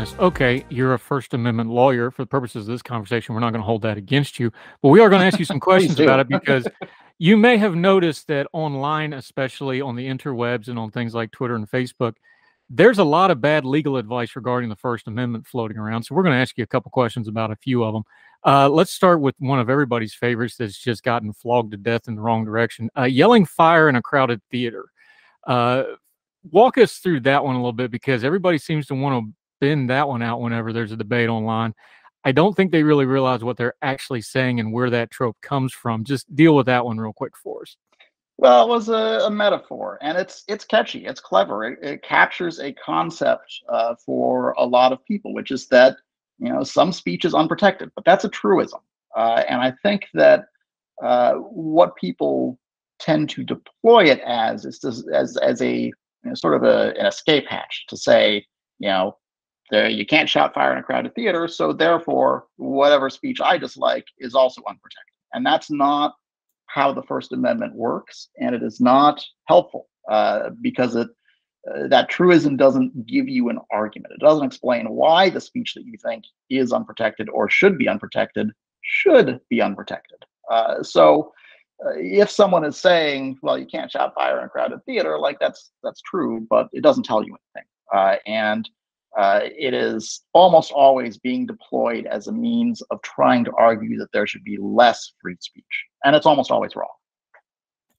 Us. 0.00 0.14
Okay, 0.18 0.64
you're 0.70 0.94
a 0.94 0.98
First 0.98 1.34
Amendment 1.34 1.68
lawyer. 1.68 2.10
For 2.10 2.22
the 2.22 2.26
purposes 2.26 2.66
of 2.66 2.72
this 2.72 2.80
conversation, 2.80 3.34
we're 3.34 3.40
not 3.40 3.50
going 3.50 3.60
to 3.60 3.66
hold 3.66 3.82
that 3.82 3.98
against 3.98 4.38
you, 4.38 4.50
but 4.80 4.88
we 4.88 5.00
are 5.00 5.10
going 5.10 5.20
to 5.20 5.26
ask 5.26 5.38
you 5.38 5.44
some 5.44 5.60
questions 5.70 6.00
about 6.00 6.20
it 6.20 6.28
because 6.28 6.66
you 7.18 7.36
may 7.36 7.58
have 7.58 7.74
noticed 7.74 8.26
that 8.28 8.46
online, 8.54 9.12
especially 9.12 9.82
on 9.82 9.96
the 9.96 10.06
interwebs 10.06 10.68
and 10.68 10.78
on 10.78 10.90
things 10.90 11.14
like 11.14 11.30
Twitter 11.32 11.54
and 11.54 11.70
Facebook, 11.70 12.14
there's 12.70 12.98
a 12.98 13.04
lot 13.04 13.30
of 13.30 13.42
bad 13.42 13.66
legal 13.66 13.98
advice 13.98 14.36
regarding 14.36 14.70
the 14.70 14.76
First 14.76 15.06
Amendment 15.06 15.46
floating 15.46 15.76
around. 15.76 16.04
So 16.04 16.14
we're 16.14 16.22
going 16.22 16.34
to 16.34 16.40
ask 16.40 16.56
you 16.56 16.64
a 16.64 16.68
couple 16.68 16.90
questions 16.90 17.28
about 17.28 17.50
a 17.50 17.56
few 17.56 17.84
of 17.84 17.92
them. 17.92 18.04
Uh, 18.42 18.70
let's 18.70 18.92
start 18.92 19.20
with 19.20 19.34
one 19.38 19.60
of 19.60 19.68
everybody's 19.68 20.14
favorites 20.14 20.56
that's 20.56 20.78
just 20.78 21.02
gotten 21.02 21.30
flogged 21.34 21.72
to 21.72 21.76
death 21.76 22.08
in 22.08 22.14
the 22.14 22.22
wrong 22.22 22.46
direction 22.46 22.88
uh, 22.96 23.02
yelling 23.02 23.44
fire 23.44 23.90
in 23.90 23.96
a 23.96 24.02
crowded 24.02 24.40
theater. 24.50 24.86
Uh, 25.46 25.82
walk 26.50 26.78
us 26.78 26.98
through 26.98 27.20
that 27.20 27.44
one 27.44 27.54
a 27.54 27.58
little 27.58 27.72
bit 27.72 27.90
because 27.90 28.24
everybody 28.24 28.56
seems 28.56 28.86
to 28.86 28.94
want 28.94 29.26
to 29.26 29.32
bend 29.60 29.90
that 29.90 30.08
one 30.08 30.22
out 30.22 30.40
whenever 30.40 30.72
there's 30.72 30.92
a 30.92 30.96
debate 30.96 31.28
online. 31.28 31.74
I 32.24 32.32
don't 32.32 32.54
think 32.54 32.70
they 32.70 32.82
really 32.82 33.06
realize 33.06 33.42
what 33.42 33.56
they're 33.56 33.74
actually 33.80 34.20
saying 34.20 34.60
and 34.60 34.72
where 34.72 34.90
that 34.90 35.10
trope 35.10 35.40
comes 35.40 35.72
from. 35.72 36.04
Just 36.04 36.34
deal 36.34 36.54
with 36.54 36.66
that 36.66 36.84
one 36.84 36.98
real 36.98 37.14
quick 37.14 37.36
for 37.36 37.62
us. 37.62 37.76
Well, 38.36 38.64
it 38.64 38.68
was 38.68 38.88
a, 38.88 39.26
a 39.26 39.30
metaphor, 39.30 39.98
and 40.00 40.16
it's 40.16 40.44
it's 40.48 40.64
catchy, 40.64 41.04
it's 41.04 41.20
clever. 41.20 41.64
It, 41.64 41.78
it 41.82 42.02
captures 42.02 42.58
a 42.58 42.72
concept 42.72 43.60
uh, 43.68 43.94
for 44.04 44.52
a 44.52 44.64
lot 44.64 44.92
of 44.92 45.04
people, 45.04 45.34
which 45.34 45.50
is 45.50 45.66
that 45.66 45.96
you 46.38 46.50
know 46.50 46.64
some 46.64 46.90
speech 46.90 47.26
is 47.26 47.34
unprotected, 47.34 47.90
but 47.94 48.06
that's 48.06 48.24
a 48.24 48.30
truism. 48.30 48.80
Uh, 49.14 49.44
and 49.46 49.60
I 49.60 49.74
think 49.82 50.06
that 50.14 50.46
uh, 51.02 51.34
what 51.34 51.96
people 51.96 52.58
tend 52.98 53.28
to 53.30 53.44
deploy 53.44 54.04
it 54.04 54.20
as 54.20 54.64
is 54.64 54.82
as 54.84 55.06
as, 55.12 55.36
as 55.36 55.60
a 55.60 55.74
you 55.74 55.92
know, 56.24 56.34
sort 56.34 56.54
of 56.54 56.62
a, 56.62 56.98
an 56.98 57.04
escape 57.04 57.46
hatch 57.46 57.84
to 57.88 57.96
say, 57.98 58.46
you 58.78 58.88
know, 58.88 59.18
you 59.72 60.06
can't 60.06 60.28
shout 60.28 60.54
fire 60.54 60.72
in 60.72 60.78
a 60.78 60.82
crowded 60.82 61.14
theater, 61.14 61.48
so 61.48 61.72
therefore 61.72 62.46
whatever 62.56 63.10
speech 63.10 63.40
I 63.40 63.58
dislike 63.58 64.06
is 64.18 64.34
also 64.34 64.62
unprotected, 64.66 65.14
and 65.32 65.44
that's 65.44 65.70
not 65.70 66.14
how 66.66 66.92
the 66.92 67.02
First 67.02 67.32
Amendment 67.32 67.74
works, 67.74 68.28
and 68.40 68.54
it 68.54 68.62
is 68.62 68.80
not 68.80 69.22
helpful 69.46 69.88
uh, 70.08 70.50
because 70.60 70.96
it 70.96 71.08
uh, 71.70 71.88
that 71.88 72.08
truism 72.08 72.56
doesn't 72.56 73.06
give 73.06 73.28
you 73.28 73.50
an 73.50 73.58
argument. 73.70 74.14
It 74.14 74.20
doesn't 74.20 74.46
explain 74.46 74.88
why 74.88 75.28
the 75.28 75.40
speech 75.40 75.74
that 75.74 75.84
you 75.84 75.98
think 76.02 76.24
is 76.48 76.72
unprotected 76.72 77.28
or 77.28 77.50
should 77.50 77.76
be 77.76 77.86
unprotected 77.86 78.50
should 78.82 79.40
be 79.50 79.60
unprotected. 79.60 80.18
Uh, 80.50 80.82
so, 80.82 81.32
uh, 81.84 81.92
if 81.96 82.30
someone 82.30 82.64
is 82.64 82.78
saying, 82.78 83.38
"Well, 83.42 83.58
you 83.58 83.66
can't 83.66 83.90
shout 83.90 84.14
fire 84.14 84.38
in 84.38 84.46
a 84.46 84.48
crowded 84.48 84.84
theater," 84.84 85.18
like 85.18 85.38
that's 85.38 85.70
that's 85.82 86.00
true, 86.02 86.46
but 86.48 86.68
it 86.72 86.82
doesn't 86.82 87.04
tell 87.04 87.22
you 87.22 87.36
anything. 87.54 87.68
Uh, 87.92 88.16
and 88.26 88.68
uh, 89.18 89.40
it 89.44 89.74
is 89.74 90.22
almost 90.32 90.72
always 90.72 91.18
being 91.18 91.46
deployed 91.46 92.06
as 92.06 92.28
a 92.28 92.32
means 92.32 92.80
of 92.90 93.02
trying 93.02 93.44
to 93.44 93.52
argue 93.58 93.98
that 93.98 94.08
there 94.12 94.26
should 94.26 94.44
be 94.44 94.56
less 94.60 95.12
free 95.20 95.36
speech. 95.40 95.64
And 96.04 96.14
it's 96.14 96.26
almost 96.26 96.50
always 96.50 96.76
wrong. 96.76 96.88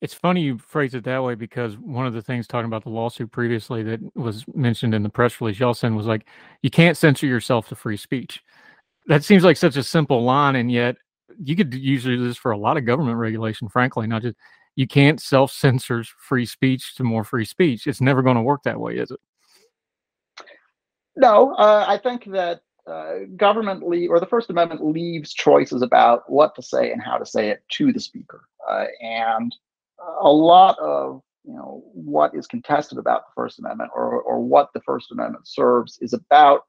It's 0.01 0.15
funny 0.15 0.41
you 0.41 0.57
phrase 0.57 0.95
it 0.95 1.03
that 1.03 1.23
way 1.23 1.35
because 1.35 1.77
one 1.77 2.07
of 2.07 2.13
the 2.13 2.23
things 2.23 2.47
talking 2.47 2.65
about 2.65 2.83
the 2.83 2.89
lawsuit 2.89 3.31
previously 3.31 3.83
that 3.83 3.99
was 4.15 4.45
mentioned 4.55 4.95
in 4.95 5.03
the 5.03 5.09
press 5.09 5.39
release 5.39 5.59
y'all 5.59 5.75
sent 5.75 5.95
was 5.95 6.07
like, 6.07 6.25
you 6.63 6.71
can't 6.71 6.97
censor 6.97 7.27
yourself 7.27 7.67
to 7.67 7.75
free 7.75 7.97
speech. 7.97 8.41
That 9.07 9.23
seems 9.23 9.43
like 9.43 9.57
such 9.57 9.77
a 9.77 9.83
simple 9.83 10.23
line, 10.23 10.55
and 10.55 10.71
yet 10.71 10.95
you 11.43 11.55
could 11.55 11.73
use 11.73 12.03
this 12.03 12.37
for 12.37 12.51
a 12.51 12.57
lot 12.57 12.77
of 12.77 12.85
government 12.85 13.17
regulation, 13.17 13.69
frankly, 13.69 14.07
not 14.07 14.23
just 14.23 14.37
you 14.75 14.87
can't 14.87 15.19
self 15.19 15.51
censor 15.51 16.03
free 16.03 16.45
speech 16.45 16.95
to 16.95 17.03
more 17.03 17.23
free 17.23 17.45
speech. 17.45 17.85
It's 17.85 18.01
never 18.01 18.21
going 18.21 18.37
to 18.37 18.41
work 18.41 18.63
that 18.63 18.79
way, 18.79 18.97
is 18.97 19.11
it? 19.11 19.19
No, 21.15 21.53
uh, 21.55 21.85
I 21.87 21.97
think 21.97 22.25
that 22.31 22.61
uh, 22.87 23.25
government 23.35 23.83
le- 23.83 24.07
or 24.07 24.19
the 24.19 24.25
First 24.25 24.49
Amendment 24.49 24.85
leaves 24.85 25.33
choices 25.33 25.81
about 25.81 26.29
what 26.29 26.55
to 26.55 26.61
say 26.61 26.91
and 26.91 27.01
how 27.01 27.17
to 27.17 27.25
say 27.25 27.49
it 27.49 27.63
to 27.73 27.91
the 27.91 27.99
speaker, 27.99 28.45
uh, 28.69 28.85
and 29.01 29.55
a 30.21 30.31
lot 30.31 30.79
of 30.79 31.21
you 31.43 31.53
know 31.53 31.83
what 31.93 32.33
is 32.35 32.47
contested 32.47 32.97
about 32.97 33.25
the 33.25 33.33
First 33.35 33.59
Amendment 33.59 33.91
or 33.93 34.21
or 34.21 34.39
what 34.39 34.69
the 34.73 34.81
First 34.81 35.11
Amendment 35.11 35.47
serves 35.47 35.99
is 36.01 36.13
about 36.13 36.61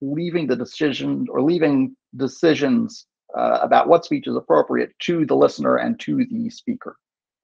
leaving 0.00 0.46
the 0.46 0.56
decision 0.56 1.26
or 1.30 1.40
leaving 1.40 1.96
decisions 2.16 3.06
uh, 3.36 3.60
about 3.62 3.88
what 3.88 4.04
speech 4.04 4.26
is 4.26 4.36
appropriate 4.36 4.92
to 5.00 5.24
the 5.24 5.34
listener 5.34 5.76
and 5.76 5.98
to 6.00 6.26
the 6.30 6.50
speaker. 6.50 6.96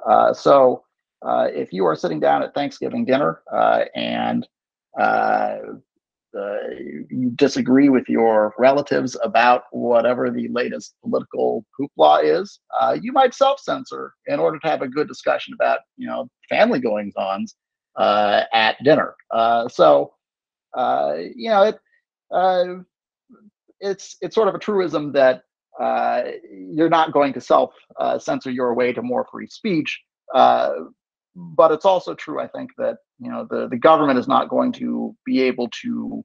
Uh, 0.06 0.34
so, 0.34 0.84
uh, 1.22 1.46
if 1.52 1.72
you 1.72 1.86
are 1.86 1.96
sitting 1.96 2.20
down 2.20 2.42
at 2.42 2.52
Thanksgiving 2.54 3.04
dinner 3.04 3.42
and 3.94 4.46
uh, 6.38 6.68
you 7.10 7.30
disagree 7.34 7.88
with 7.88 8.08
your 8.08 8.54
relatives 8.58 9.16
about 9.22 9.64
whatever 9.70 10.30
the 10.30 10.48
latest 10.48 10.94
political 11.02 11.64
hoopla 11.78 12.24
is, 12.24 12.60
uh, 12.80 12.96
you 13.00 13.12
might 13.12 13.34
self-censor 13.34 14.12
in 14.26 14.38
order 14.38 14.58
to 14.58 14.68
have 14.68 14.82
a 14.82 14.88
good 14.88 15.08
discussion 15.08 15.54
about, 15.54 15.80
you 15.96 16.06
know, 16.06 16.28
family 16.48 16.78
goings-ons 16.78 17.54
uh, 17.96 18.42
at 18.52 18.76
dinner. 18.84 19.14
Uh, 19.30 19.68
so, 19.68 20.12
uh, 20.74 21.14
you 21.36 21.50
know, 21.50 21.62
it 21.64 21.78
uh, 22.30 22.64
it's 23.80 24.16
it's 24.20 24.34
sort 24.34 24.48
of 24.48 24.54
a 24.54 24.58
truism 24.58 25.12
that 25.12 25.42
you're 26.50 26.88
not 26.88 27.12
going 27.12 27.32
to 27.32 27.40
self-censor 27.40 28.50
your 28.50 28.74
way 28.74 28.92
to 28.92 29.02
more 29.02 29.26
free 29.30 29.46
speech. 29.46 30.00
But 31.34 31.72
it's 31.72 31.84
also 31.84 32.14
true, 32.14 32.40
I 32.40 32.46
think, 32.46 32.70
that 32.78 32.98
you 33.18 33.30
know 33.30 33.46
the 33.48 33.68
the 33.68 33.76
government 33.76 34.18
is 34.18 34.28
not 34.28 34.48
going 34.48 34.72
to 34.72 35.16
be 35.24 35.42
able 35.42 35.68
to 35.82 36.24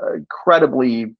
uh, 0.00 0.18
credibly 0.28 1.14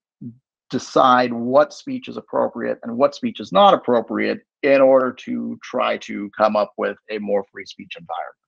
decide 0.71 1.33
what 1.33 1.73
speech 1.73 2.09
is 2.09 2.17
appropriate 2.17 2.79
and 2.83 2.97
what 2.97 3.15
speech 3.15 3.41
is 3.41 3.53
not 3.53 3.75
appropriate 3.75 4.41
in 4.63 4.81
order 4.81 5.13
to 5.13 5.59
try 5.63 5.99
to 5.99 6.31
come 6.37 6.57
up 6.57 6.73
with 6.79 6.97
a 7.11 7.19
more 7.19 7.45
free 7.53 7.67
speech 7.67 7.95
environment. 7.99 8.39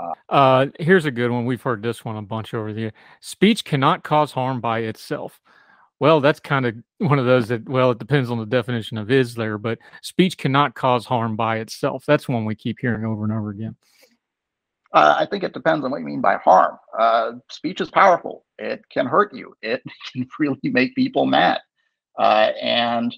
Uh, 0.00 0.32
uh, 0.32 0.66
here's 0.80 1.04
a 1.04 1.10
good 1.10 1.30
one. 1.30 1.44
We've 1.44 1.60
heard 1.60 1.82
this 1.82 2.04
one 2.04 2.16
a 2.16 2.22
bunch 2.22 2.54
over 2.54 2.72
the 2.72 2.80
year. 2.80 2.92
Speech 3.20 3.64
cannot 3.64 4.02
cause 4.02 4.32
harm 4.32 4.60
by 4.60 4.80
itself. 4.80 5.40
Well, 6.00 6.20
that's 6.20 6.40
kind 6.40 6.66
of 6.66 6.74
one 6.98 7.18
of 7.18 7.26
those 7.26 7.48
that, 7.48 7.68
well, 7.68 7.90
it 7.90 7.98
depends 7.98 8.30
on 8.30 8.38
the 8.38 8.46
definition 8.46 8.98
of 8.98 9.10
is 9.10 9.34
there, 9.34 9.58
but 9.58 9.78
speech 10.02 10.36
cannot 10.36 10.74
cause 10.74 11.04
harm 11.04 11.36
by 11.36 11.58
itself. 11.58 12.04
That's 12.06 12.28
one 12.28 12.44
we 12.44 12.54
keep 12.54 12.78
hearing 12.80 13.04
over 13.04 13.24
and 13.24 13.32
over 13.32 13.50
again. 13.50 13.76
Uh, 14.94 15.16
I 15.18 15.26
think 15.26 15.42
it 15.42 15.52
depends 15.52 15.84
on 15.84 15.90
what 15.90 15.98
you 15.98 16.06
mean 16.06 16.20
by 16.20 16.36
harm. 16.36 16.78
Uh, 16.96 17.32
speech 17.50 17.80
is 17.80 17.90
powerful. 17.90 18.44
It 18.58 18.82
can 18.90 19.06
hurt 19.06 19.34
you. 19.34 19.54
It 19.60 19.82
can 20.12 20.28
really 20.38 20.60
make 20.62 20.94
people 20.94 21.26
mad. 21.26 21.58
Uh, 22.16 22.52
and 22.62 23.14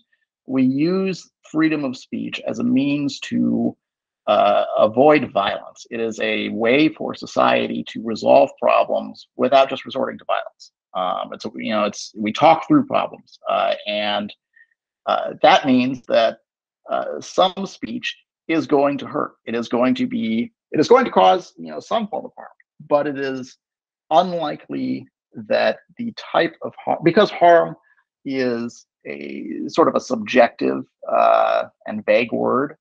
we 0.46 0.62
use 0.62 1.30
freedom 1.52 1.84
of 1.84 1.96
speech 1.98 2.40
as 2.48 2.60
a 2.60 2.64
means 2.64 3.20
to 3.20 3.76
uh, 4.26 4.64
avoid 4.78 5.30
violence. 5.32 5.86
It 5.90 6.00
is 6.00 6.18
a 6.20 6.48
way 6.48 6.88
for 6.88 7.14
society 7.14 7.84
to 7.88 8.02
resolve 8.02 8.50
problems 8.60 9.28
without 9.36 9.68
just 9.68 9.84
resorting 9.84 10.18
to 10.18 10.24
violence. 10.24 10.72
Um, 10.94 11.30
it's 11.34 11.44
you 11.56 11.72
know 11.72 11.84
it's 11.84 12.10
we 12.16 12.32
talk 12.32 12.66
through 12.66 12.86
problems, 12.86 13.38
uh, 13.50 13.74
and 13.86 14.32
uh, 15.04 15.34
that 15.42 15.66
means 15.66 16.00
that 16.08 16.38
some 17.20 17.66
speech 17.66 18.16
is 18.48 18.66
going 18.66 18.96
to 18.98 19.06
hurt. 19.06 19.34
It 19.44 19.54
is 19.54 19.68
going 19.68 19.94
to 19.96 20.06
be 20.06 20.52
it 20.76 20.80
is 20.80 20.88
going 20.88 21.06
to 21.06 21.10
cause 21.10 21.54
you 21.56 21.70
know 21.70 21.80
some 21.80 22.06
form 22.06 22.26
of 22.26 22.32
harm, 22.36 22.50
but 22.86 23.06
it 23.06 23.18
is 23.18 23.56
unlikely 24.10 25.08
that 25.48 25.78
the 25.96 26.12
type 26.18 26.54
of 26.60 26.74
harm 26.84 26.98
because 27.02 27.30
harm 27.30 27.74
is 28.26 28.84
a 29.06 29.62
sort 29.68 29.88
of 29.88 29.94
a 29.94 30.00
subjective 30.00 30.84
uh, 31.10 31.64
and 31.86 32.04
vague 32.04 32.30
word. 32.30 32.76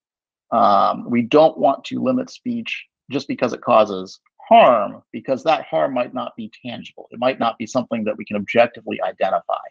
Um, 0.52 1.10
we 1.10 1.22
don't 1.22 1.58
want 1.58 1.86
to 1.86 2.04
limit 2.04 2.30
speech 2.30 2.86
just 3.10 3.30
because 3.30 3.54
it 3.54 3.62
causes 3.62 4.20
harm, 4.50 5.02
because 5.14 5.42
that 5.44 5.64
harm 5.64 5.94
might 5.94 6.14
not 6.14 6.36
be 6.36 6.52
tangible. 6.66 7.08
It 7.12 7.20
might 7.20 7.40
not 7.40 7.58
be 7.58 7.66
something 7.66 8.04
that 8.04 8.18
we 8.18 8.26
can 8.26 8.36
objectively 8.36 9.02
identify. 9.02 9.64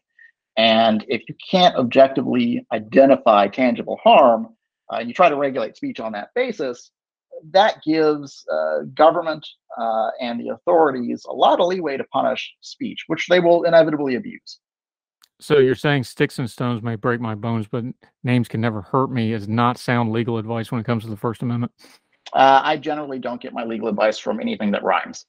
And 0.56 1.04
if 1.08 1.20
you 1.28 1.34
can't 1.50 1.76
objectively 1.76 2.66
identify 2.72 3.48
tangible 3.48 3.98
harm, 4.02 4.48
uh, 4.90 4.96
and 4.96 5.08
you 5.08 5.14
try 5.14 5.28
to 5.28 5.36
regulate 5.36 5.76
speech 5.76 6.00
on 6.00 6.12
that 6.12 6.30
basis, 6.34 6.90
that 7.50 7.82
gives 7.82 8.44
uh, 8.52 8.82
government 8.94 9.46
uh, 9.78 10.10
and 10.20 10.40
the 10.40 10.50
authorities 10.50 11.24
a 11.28 11.32
lot 11.32 11.60
of 11.60 11.66
leeway 11.66 11.96
to 11.96 12.04
punish 12.04 12.54
speech, 12.60 13.04
which 13.06 13.26
they 13.28 13.40
will 13.40 13.64
inevitably 13.64 14.16
abuse. 14.16 14.60
So 15.40 15.58
you're 15.58 15.74
saying 15.74 16.04
sticks 16.04 16.38
and 16.38 16.48
stones 16.48 16.82
may 16.82 16.96
break 16.96 17.20
my 17.20 17.34
bones, 17.34 17.66
but 17.66 17.84
names 18.22 18.48
can 18.48 18.60
never 18.60 18.82
hurt 18.82 19.10
me 19.10 19.32
is 19.32 19.48
not 19.48 19.78
sound 19.78 20.12
legal 20.12 20.38
advice 20.38 20.70
when 20.70 20.80
it 20.80 20.84
comes 20.84 21.04
to 21.04 21.10
the 21.10 21.16
First 21.16 21.42
Amendment? 21.42 21.72
Uh, 22.32 22.60
I 22.64 22.76
generally 22.76 23.18
don't 23.18 23.40
get 23.40 23.52
my 23.52 23.64
legal 23.64 23.88
advice 23.88 24.18
from 24.18 24.40
anything 24.40 24.70
that 24.70 24.82
rhymes. 24.82 25.26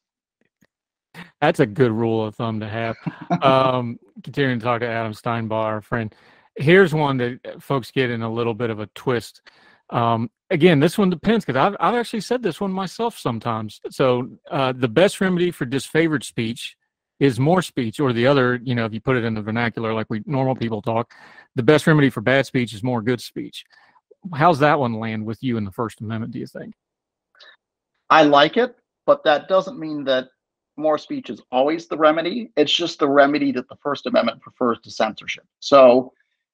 That's 1.41 1.59
a 1.59 1.65
good 1.65 1.91
rule 1.91 2.25
of 2.25 2.35
thumb 2.35 2.59
to 2.59 2.67
have. 2.67 2.95
um, 3.41 3.97
continuing 4.23 4.59
to 4.59 4.63
talk 4.63 4.81
to 4.81 4.87
Adam 4.87 5.13
Steinbaugh, 5.13 5.51
our 5.51 5.81
friend. 5.81 6.13
Here's 6.55 6.93
one 6.93 7.17
that 7.17 7.61
folks 7.61 7.91
get 7.91 8.09
in 8.09 8.21
a 8.21 8.31
little 8.31 8.53
bit 8.53 8.69
of 8.69 8.79
a 8.79 8.87
twist. 8.95 9.41
Um, 9.89 10.29
again, 10.49 10.79
this 10.79 10.97
one 10.97 11.09
depends 11.09 11.45
because 11.45 11.59
I've, 11.59 11.75
I've 11.79 11.95
actually 11.95 12.21
said 12.21 12.41
this 12.41 12.59
one 12.59 12.71
myself 12.71 13.17
sometimes. 13.17 13.81
So 13.89 14.29
uh, 14.49 14.73
the 14.75 14.87
best 14.87 15.21
remedy 15.21 15.51
for 15.51 15.65
disfavored 15.65 16.23
speech 16.23 16.75
is 17.19 17.39
more 17.39 17.61
speech, 17.61 17.99
or 17.99 18.11
the 18.11 18.27
other, 18.27 18.59
you 18.63 18.75
know, 18.75 18.85
if 18.85 18.93
you 18.93 18.99
put 18.99 19.15
it 19.15 19.23
in 19.23 19.33
the 19.33 19.41
vernacular 19.41 19.93
like 19.93 20.07
we 20.09 20.21
normal 20.25 20.55
people 20.55 20.81
talk, 20.81 21.13
the 21.55 21.63
best 21.63 21.87
remedy 21.87 22.09
for 22.09 22.21
bad 22.21 22.45
speech 22.45 22.73
is 22.73 22.83
more 22.83 23.01
good 23.01 23.21
speech. 23.21 23.63
How's 24.33 24.59
that 24.59 24.79
one 24.79 24.93
land 24.93 25.25
with 25.25 25.41
you 25.41 25.57
in 25.57 25.63
the 25.63 25.71
First 25.71 26.01
Amendment? 26.01 26.33
Do 26.33 26.39
you 26.39 26.47
think? 26.47 26.73
I 28.09 28.23
like 28.23 28.57
it, 28.57 28.75
but 29.05 29.23
that 29.23 29.47
doesn't 29.47 29.79
mean 29.79 30.03
that 30.05 30.27
more 30.77 30.97
speech 30.97 31.29
is 31.29 31.41
always 31.51 31.87
the 31.87 31.97
remedy. 31.97 32.51
It's 32.57 32.73
just 32.73 32.99
the 32.99 33.07
remedy 33.07 33.51
that 33.53 33.69
the 33.69 33.77
First 33.81 34.07
Amendment 34.07 34.41
prefers 34.41 34.79
to 34.83 34.91
censorship. 34.91 35.45
So 35.59 36.11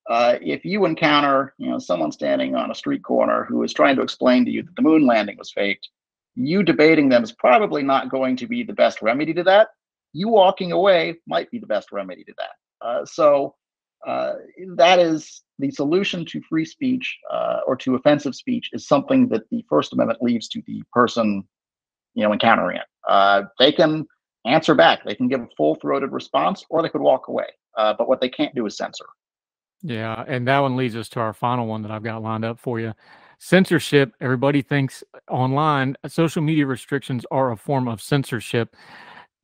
uh, 0.09 0.35
if 0.41 0.65
you 0.65 0.85
encounter, 0.85 1.53
you 1.57 1.69
know, 1.69 1.79
someone 1.79 2.11
standing 2.11 2.55
on 2.55 2.71
a 2.71 2.75
street 2.75 3.03
corner 3.03 3.45
who 3.45 3.63
is 3.63 3.73
trying 3.73 3.95
to 3.95 4.01
explain 4.01 4.45
to 4.45 4.51
you 4.51 4.63
that 4.63 4.75
the 4.75 4.81
moon 4.81 5.05
landing 5.05 5.37
was 5.37 5.51
faked, 5.51 5.89
you 6.35 6.63
debating 6.63 7.09
them 7.09 7.23
is 7.23 7.31
probably 7.31 7.83
not 7.83 8.09
going 8.09 8.35
to 8.37 8.47
be 8.47 8.63
the 8.63 8.73
best 8.73 9.01
remedy 9.01 9.33
to 9.33 9.43
that. 9.43 9.69
You 10.13 10.29
walking 10.29 10.71
away 10.71 11.15
might 11.27 11.51
be 11.51 11.59
the 11.59 11.67
best 11.67 11.91
remedy 11.91 12.23
to 12.23 12.33
that. 12.37 12.85
Uh, 12.85 13.05
so 13.05 13.55
uh, 14.07 14.33
that 14.75 14.97
is 14.99 15.43
the 15.59 15.69
solution 15.69 16.25
to 16.25 16.41
free 16.49 16.65
speech 16.65 17.17
uh, 17.31 17.59
or 17.67 17.75
to 17.75 17.95
offensive 17.95 18.33
speech 18.33 18.69
is 18.73 18.87
something 18.87 19.27
that 19.29 19.43
the 19.51 19.63
First 19.69 19.93
Amendment 19.93 20.21
leaves 20.21 20.47
to 20.49 20.61
the 20.65 20.81
person, 20.91 21.43
you 22.15 22.23
know, 22.23 22.33
encountering 22.33 22.77
it. 22.77 22.85
Uh, 23.07 23.43
they 23.59 23.71
can 23.71 24.05
answer 24.45 24.73
back. 24.73 25.05
They 25.05 25.15
can 25.15 25.27
give 25.27 25.41
a 25.41 25.47
full-throated 25.55 26.11
response, 26.11 26.65
or 26.69 26.81
they 26.81 26.89
could 26.89 27.01
walk 27.01 27.27
away. 27.27 27.45
But 27.75 28.07
what 28.07 28.19
they 28.19 28.29
can't 28.29 28.55
do 28.55 28.65
is 28.65 28.75
censor. 28.75 29.05
Yeah, 29.83 30.23
and 30.27 30.47
that 30.47 30.59
one 30.59 30.75
leads 30.75 30.95
us 30.95 31.09
to 31.09 31.19
our 31.19 31.33
final 31.33 31.67
one 31.67 31.81
that 31.81 31.91
I've 31.91 32.03
got 32.03 32.21
lined 32.21 32.45
up 32.45 32.59
for 32.59 32.79
you. 32.79 32.93
Censorship. 33.39 34.13
Everybody 34.21 34.61
thinks 34.61 35.03
online 35.27 35.95
social 36.07 36.43
media 36.43 36.67
restrictions 36.67 37.25
are 37.31 37.51
a 37.51 37.57
form 37.57 37.87
of 37.87 38.01
censorship. 38.01 38.75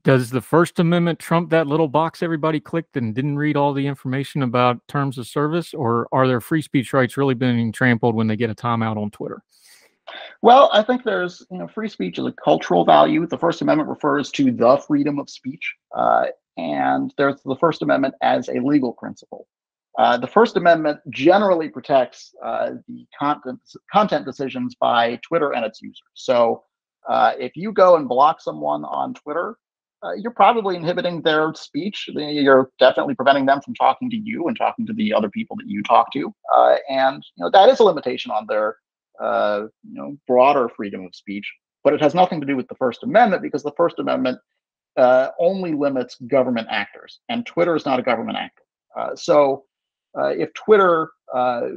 Does 0.03 0.29
the 0.29 0.41
First 0.41 0.79
Amendment 0.79 1.19
trump 1.19 1.49
that 1.49 1.67
little 1.67 1.87
box 1.87 2.21
everybody 2.21 2.59
clicked 2.59 2.95
and 2.95 3.13
didn't 3.15 3.37
read 3.37 3.57
all 3.57 3.73
the 3.73 3.87
information 3.87 4.43
about 4.43 4.87
terms 4.87 5.17
of 5.17 5.27
service, 5.27 5.73
or 5.73 6.07
are 6.11 6.27
their 6.27 6.39
free 6.39 6.61
speech 6.61 6.93
rights 6.93 7.17
really 7.17 7.33
being 7.33 7.71
trampled 7.71 8.15
when 8.15 8.27
they 8.27 8.35
get 8.35 8.51
a 8.51 8.55
timeout 8.55 8.97
on 8.97 9.09
Twitter? 9.09 9.41
Well, 10.41 10.69
I 10.71 10.83
think 10.83 11.03
there's, 11.03 11.45
you 11.51 11.57
know, 11.57 11.67
free 11.67 11.89
speech 11.89 12.19
is 12.19 12.25
a 12.25 12.31
cultural 12.31 12.85
value. 12.85 13.25
The 13.25 13.37
First 13.37 13.61
Amendment 13.61 13.89
refers 13.89 14.31
to 14.31 14.51
the 14.51 14.81
freedom 14.87 15.19
of 15.19 15.29
speech, 15.29 15.73
uh, 15.93 16.27
and 16.55 17.13
there's 17.17 17.41
the 17.41 17.57
First 17.57 17.81
Amendment 17.81 18.13
as 18.21 18.47
a 18.47 18.59
legal 18.59 18.93
principle. 18.93 19.47
Uh, 19.97 20.15
the 20.15 20.27
First 20.27 20.55
Amendment 20.57 20.99
generally 21.09 21.69
protects 21.69 22.33
uh, 22.45 22.71
the 22.87 23.05
content 23.17 23.59
content 23.91 24.25
decisions 24.25 24.75
by 24.75 25.19
Twitter 25.27 25.53
and 25.53 25.65
its 25.65 25.81
users. 25.81 26.03
So, 26.13 26.63
uh, 27.09 27.33
if 27.39 27.55
you 27.55 27.71
go 27.71 27.95
and 27.95 28.07
block 28.07 28.39
someone 28.39 28.85
on 28.85 29.15
Twitter, 29.15 29.57
uh, 30.03 30.13
you're 30.13 30.31
probably 30.31 30.75
inhibiting 30.75 31.23
their 31.23 31.51
speech. 31.55 32.09
You're 32.13 32.69
definitely 32.77 33.15
preventing 33.15 33.47
them 33.47 33.59
from 33.61 33.73
talking 33.73 34.09
to 34.11 34.15
you 34.15 34.47
and 34.47 34.55
talking 34.55 34.85
to 34.85 34.93
the 34.93 35.11
other 35.13 35.31
people 35.31 35.55
that 35.55 35.67
you 35.67 35.81
talk 35.81 36.11
to, 36.13 36.31
uh, 36.55 36.75
and 36.89 37.23
you 37.35 37.43
know 37.43 37.49
that 37.51 37.69
is 37.69 37.79
a 37.79 37.83
limitation 37.83 38.31
on 38.31 38.45
their 38.47 38.77
you 39.19 39.95
know 39.95 40.15
broader 40.27 40.69
freedom 40.69 41.05
of 41.05 41.15
speech. 41.15 41.51
But 41.83 41.93
it 41.93 42.01
has 42.01 42.13
nothing 42.13 42.39
to 42.39 42.45
do 42.45 42.55
with 42.55 42.67
the 42.67 42.75
First 42.75 43.01
Amendment 43.01 43.41
because 43.41 43.63
the 43.63 43.73
First 43.75 43.97
Amendment 43.97 44.37
only 45.39 45.73
limits 45.73 46.17
government 46.27 46.67
actors, 46.69 47.19
and 47.29 47.47
Twitter 47.47 47.75
is 47.75 47.85
not 47.87 47.99
a 47.99 48.03
government 48.03 48.37
actor. 48.37 48.63
so 49.15 49.63
if 50.15 50.53
Twitter 50.53 51.09
uh, 51.33 51.69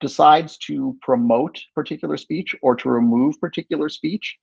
decides 0.00 0.58
to 0.58 0.96
promote 1.02 1.60
particular 1.74 2.16
speech 2.16 2.54
or 2.62 2.76
to 2.76 2.88
remove 2.88 3.40
particular 3.40 3.88
speech, 3.88 4.36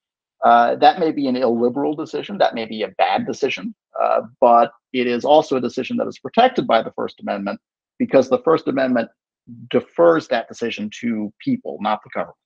uh, 0.44 0.76
that 0.76 1.00
may 1.00 1.12
be 1.12 1.28
an 1.28 1.36
illiberal 1.36 1.96
decision. 1.96 2.38
That 2.38 2.54
may 2.54 2.66
be 2.66 2.84
a 2.84 2.90
bad 2.98 3.26
decision, 3.26 3.74
uh, 4.02 4.22
but 4.42 4.72
it 4.94 5.08
is 5.08 5.26
also 5.26 5.58
a 5.58 5.62
decision 5.62 5.98
that 5.98 6.08
is 6.08 6.20
protected 6.20 6.68
by 6.68 6.82
the 6.82 6.92
First 6.96 7.20
Amendment 7.22 7.60
because 7.98 8.30
the 8.30 8.40
First 8.40 8.68
Amendment 8.68 9.10
defers 9.70 10.28
that 10.28 10.48
decision 10.48 10.90
to 11.02 11.32
people, 11.40 11.78
not 11.82 12.02
the 12.04 12.10
government. 12.14 12.38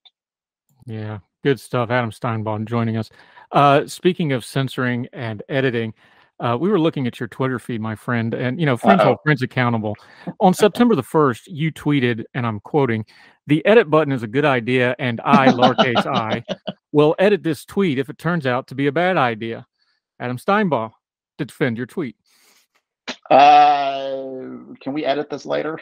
Yeah, 0.85 1.19
good 1.43 1.59
stuff. 1.59 1.89
Adam 1.89 2.11
Steinbaugh 2.11 2.65
joining 2.65 2.97
us. 2.97 3.09
Uh, 3.51 3.87
speaking 3.87 4.31
of 4.31 4.45
censoring 4.45 5.07
and 5.11 5.41
editing, 5.49 5.93
uh, 6.39 6.57
we 6.59 6.69
were 6.69 6.79
looking 6.79 7.07
at 7.07 7.19
your 7.19 7.27
Twitter 7.27 7.59
feed, 7.59 7.81
my 7.81 7.95
friend, 7.95 8.33
and 8.33 8.59
you 8.59 8.65
know, 8.65 8.77
friends 8.77 9.03
hold 9.03 9.17
friends 9.23 9.41
accountable. 9.41 9.95
On 10.39 10.53
September 10.53 10.95
the 10.95 11.03
first, 11.03 11.47
you 11.47 11.71
tweeted, 11.71 12.23
and 12.33 12.45
I'm 12.45 12.59
quoting: 12.61 13.05
"The 13.47 13.65
edit 13.65 13.89
button 13.89 14.13
is 14.13 14.23
a 14.23 14.27
good 14.27 14.45
idea, 14.45 14.95
and 14.99 15.19
I, 15.23 15.47
lowercase 15.47 16.05
i, 16.05 16.43
will 16.91 17.15
edit 17.19 17.43
this 17.43 17.65
tweet 17.65 17.99
if 17.99 18.09
it 18.09 18.17
turns 18.17 18.45
out 18.45 18.67
to 18.67 18.75
be 18.75 18.87
a 18.87 18.91
bad 18.91 19.17
idea." 19.17 19.65
Adam 20.19 20.37
Steinbaugh, 20.37 20.91
to 21.37 21.45
defend 21.45 21.77
your 21.77 21.85
tweet. 21.85 22.15
Uh, 23.29 24.17
can 24.81 24.93
we 24.93 25.05
edit 25.05 25.29
this 25.29 25.45
later? 25.45 25.79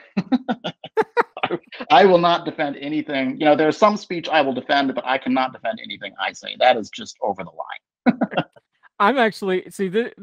I 1.91 2.05
will 2.05 2.17
not 2.17 2.45
defend 2.45 2.77
anything. 2.77 3.39
You 3.39 3.45
know, 3.45 3.55
there's 3.55 3.77
some 3.77 3.97
speech 3.97 4.27
I 4.29 4.41
will 4.41 4.53
defend, 4.53 4.93
but 4.93 5.05
I 5.05 5.17
cannot 5.17 5.53
defend 5.53 5.79
anything 5.83 6.13
I 6.19 6.33
say. 6.33 6.55
That 6.59 6.77
is 6.77 6.89
just 6.89 7.17
over 7.21 7.43
the 7.43 7.51
line. 7.51 8.19
I'm 8.99 9.17
actually 9.17 9.69
see 9.69 9.87
this. 9.87 10.13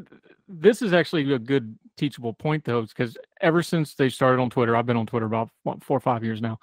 This 0.47 0.81
is 0.81 0.93
actually 0.93 1.31
a 1.33 1.39
good 1.39 1.77
teachable 1.97 2.33
point 2.33 2.63
though, 2.63 2.81
because 2.81 3.17
ever 3.41 3.63
since 3.63 3.95
they 3.95 4.09
started 4.09 4.41
on 4.41 4.49
Twitter, 4.49 4.75
I've 4.75 4.85
been 4.85 4.97
on 4.97 5.05
Twitter 5.05 5.25
about 5.25 5.49
what, 5.63 5.83
four 5.83 5.97
or 5.97 6.01
five 6.01 6.23
years 6.23 6.41
now. 6.41 6.59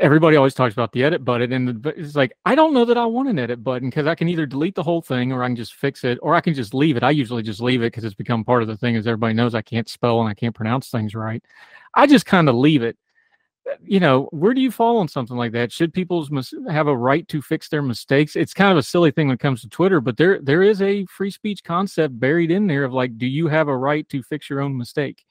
Everybody 0.00 0.36
always 0.36 0.54
talks 0.54 0.74
about 0.74 0.92
the 0.92 1.02
edit 1.02 1.24
button, 1.24 1.52
and 1.52 1.84
it's 1.86 2.14
like 2.14 2.32
I 2.44 2.54
don't 2.54 2.72
know 2.72 2.84
that 2.84 2.96
I 2.96 3.04
want 3.04 3.28
an 3.28 3.38
edit 3.38 3.64
button 3.64 3.90
because 3.90 4.06
I 4.06 4.14
can 4.14 4.28
either 4.28 4.46
delete 4.46 4.76
the 4.76 4.82
whole 4.82 5.02
thing 5.02 5.32
or 5.32 5.42
I 5.42 5.48
can 5.48 5.56
just 5.56 5.74
fix 5.74 6.04
it, 6.04 6.18
or 6.22 6.36
I 6.36 6.40
can 6.40 6.54
just 6.54 6.72
leave 6.72 6.96
it. 6.96 7.02
I 7.02 7.10
usually 7.10 7.42
just 7.42 7.60
leave 7.60 7.82
it 7.82 7.86
because 7.86 8.04
it's 8.04 8.14
become 8.14 8.44
part 8.44 8.62
of 8.62 8.68
the 8.68 8.76
thing. 8.76 8.94
As 8.94 9.08
everybody 9.08 9.34
knows, 9.34 9.56
I 9.56 9.62
can't 9.62 9.88
spell 9.88 10.20
and 10.20 10.28
I 10.28 10.34
can't 10.34 10.54
pronounce 10.54 10.90
things 10.90 11.14
right. 11.16 11.42
I 11.94 12.06
just 12.06 12.26
kind 12.26 12.48
of 12.48 12.54
leave 12.54 12.82
it 12.82 12.96
you 13.84 14.00
know, 14.00 14.28
where 14.32 14.54
do 14.54 14.60
you 14.60 14.70
fall 14.70 14.98
on 14.98 15.08
something 15.08 15.36
like 15.36 15.52
that? 15.52 15.72
Should 15.72 15.92
people 15.92 16.26
have 16.68 16.86
a 16.86 16.96
right 16.96 17.26
to 17.28 17.42
fix 17.42 17.68
their 17.68 17.82
mistakes? 17.82 18.36
It's 18.36 18.54
kind 18.54 18.72
of 18.72 18.78
a 18.78 18.82
silly 18.82 19.10
thing 19.10 19.28
when 19.28 19.34
it 19.34 19.40
comes 19.40 19.62
to 19.62 19.68
Twitter, 19.68 20.00
but 20.00 20.16
there 20.16 20.40
there 20.40 20.62
is 20.62 20.82
a 20.82 21.04
free 21.06 21.30
speech 21.30 21.64
concept 21.64 22.18
buried 22.18 22.50
in 22.50 22.66
there 22.66 22.84
of 22.84 22.92
like, 22.92 23.18
do 23.18 23.26
you 23.26 23.48
have 23.48 23.68
a 23.68 23.76
right 23.76 24.08
to 24.10 24.22
fix 24.22 24.50
your 24.50 24.60
own 24.60 24.76
mistake? 24.76 25.24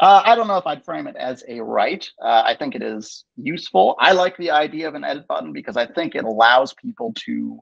Uh, 0.00 0.22
I 0.24 0.34
don't 0.34 0.48
know 0.48 0.56
if 0.56 0.66
I'd 0.66 0.84
frame 0.84 1.06
it 1.06 1.16
as 1.16 1.44
a 1.48 1.60
right. 1.60 2.08
Uh, 2.20 2.42
I 2.44 2.56
think 2.56 2.74
it 2.74 2.82
is 2.82 3.24
useful. 3.36 3.94
I 4.00 4.12
like 4.12 4.36
the 4.36 4.50
idea 4.50 4.88
of 4.88 4.94
an 4.94 5.04
edit 5.04 5.26
button 5.28 5.52
because 5.52 5.76
I 5.76 5.86
think 5.86 6.14
it 6.14 6.24
allows 6.24 6.74
people 6.74 7.12
to, 7.26 7.60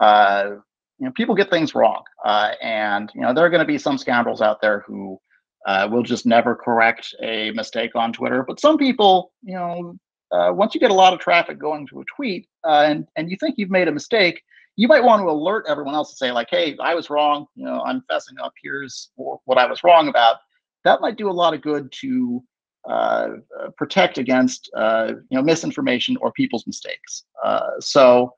uh, 0.00 0.50
you 0.98 1.06
know, 1.06 1.12
people 1.12 1.36
get 1.36 1.50
things 1.50 1.76
wrong, 1.76 2.02
uh, 2.24 2.52
and 2.60 3.10
you 3.14 3.20
know 3.20 3.32
there 3.32 3.44
are 3.44 3.50
going 3.50 3.60
to 3.60 3.66
be 3.66 3.78
some 3.78 3.98
scoundrels 3.98 4.42
out 4.42 4.60
there 4.60 4.80
who 4.86 5.20
uh, 5.68 5.86
will 5.86 6.02
just 6.02 6.24
never 6.24 6.56
correct 6.56 7.14
a 7.22 7.50
mistake 7.50 7.94
on 7.94 8.10
Twitter. 8.10 8.42
But 8.42 8.58
some 8.58 8.78
people, 8.78 9.32
you 9.42 9.54
know, 9.54 9.98
uh, 10.32 10.50
once 10.50 10.74
you 10.74 10.80
get 10.80 10.90
a 10.90 10.94
lot 10.94 11.12
of 11.12 11.20
traffic 11.20 11.58
going 11.58 11.86
to 11.88 12.00
a 12.00 12.04
tweet 12.16 12.48
uh, 12.64 12.84
and 12.88 13.06
and 13.16 13.30
you 13.30 13.36
think 13.38 13.56
you've 13.58 13.70
made 13.70 13.86
a 13.86 13.92
mistake, 13.92 14.42
you 14.76 14.88
might 14.88 15.04
want 15.04 15.20
to 15.20 15.28
alert 15.28 15.66
everyone 15.68 15.94
else 15.94 16.10
to 16.10 16.16
say 16.16 16.32
like, 16.32 16.48
"Hey, 16.50 16.74
I 16.80 16.94
was 16.94 17.10
wrong. 17.10 17.46
You 17.54 17.66
know, 17.66 17.82
I'm 17.82 18.02
fessing 18.10 18.42
up. 18.42 18.54
Here's 18.62 19.10
what 19.16 19.58
I 19.58 19.66
was 19.66 19.84
wrong 19.84 20.08
about." 20.08 20.36
That 20.84 21.02
might 21.02 21.18
do 21.18 21.28
a 21.28 21.38
lot 21.42 21.52
of 21.52 21.60
good 21.60 21.92
to 22.00 22.42
uh, 22.88 23.28
protect 23.76 24.16
against 24.16 24.70
uh, 24.74 25.12
you 25.28 25.36
know 25.36 25.42
misinformation 25.42 26.16
or 26.22 26.32
people's 26.32 26.66
mistakes. 26.66 27.24
Uh, 27.44 27.72
so. 27.80 28.34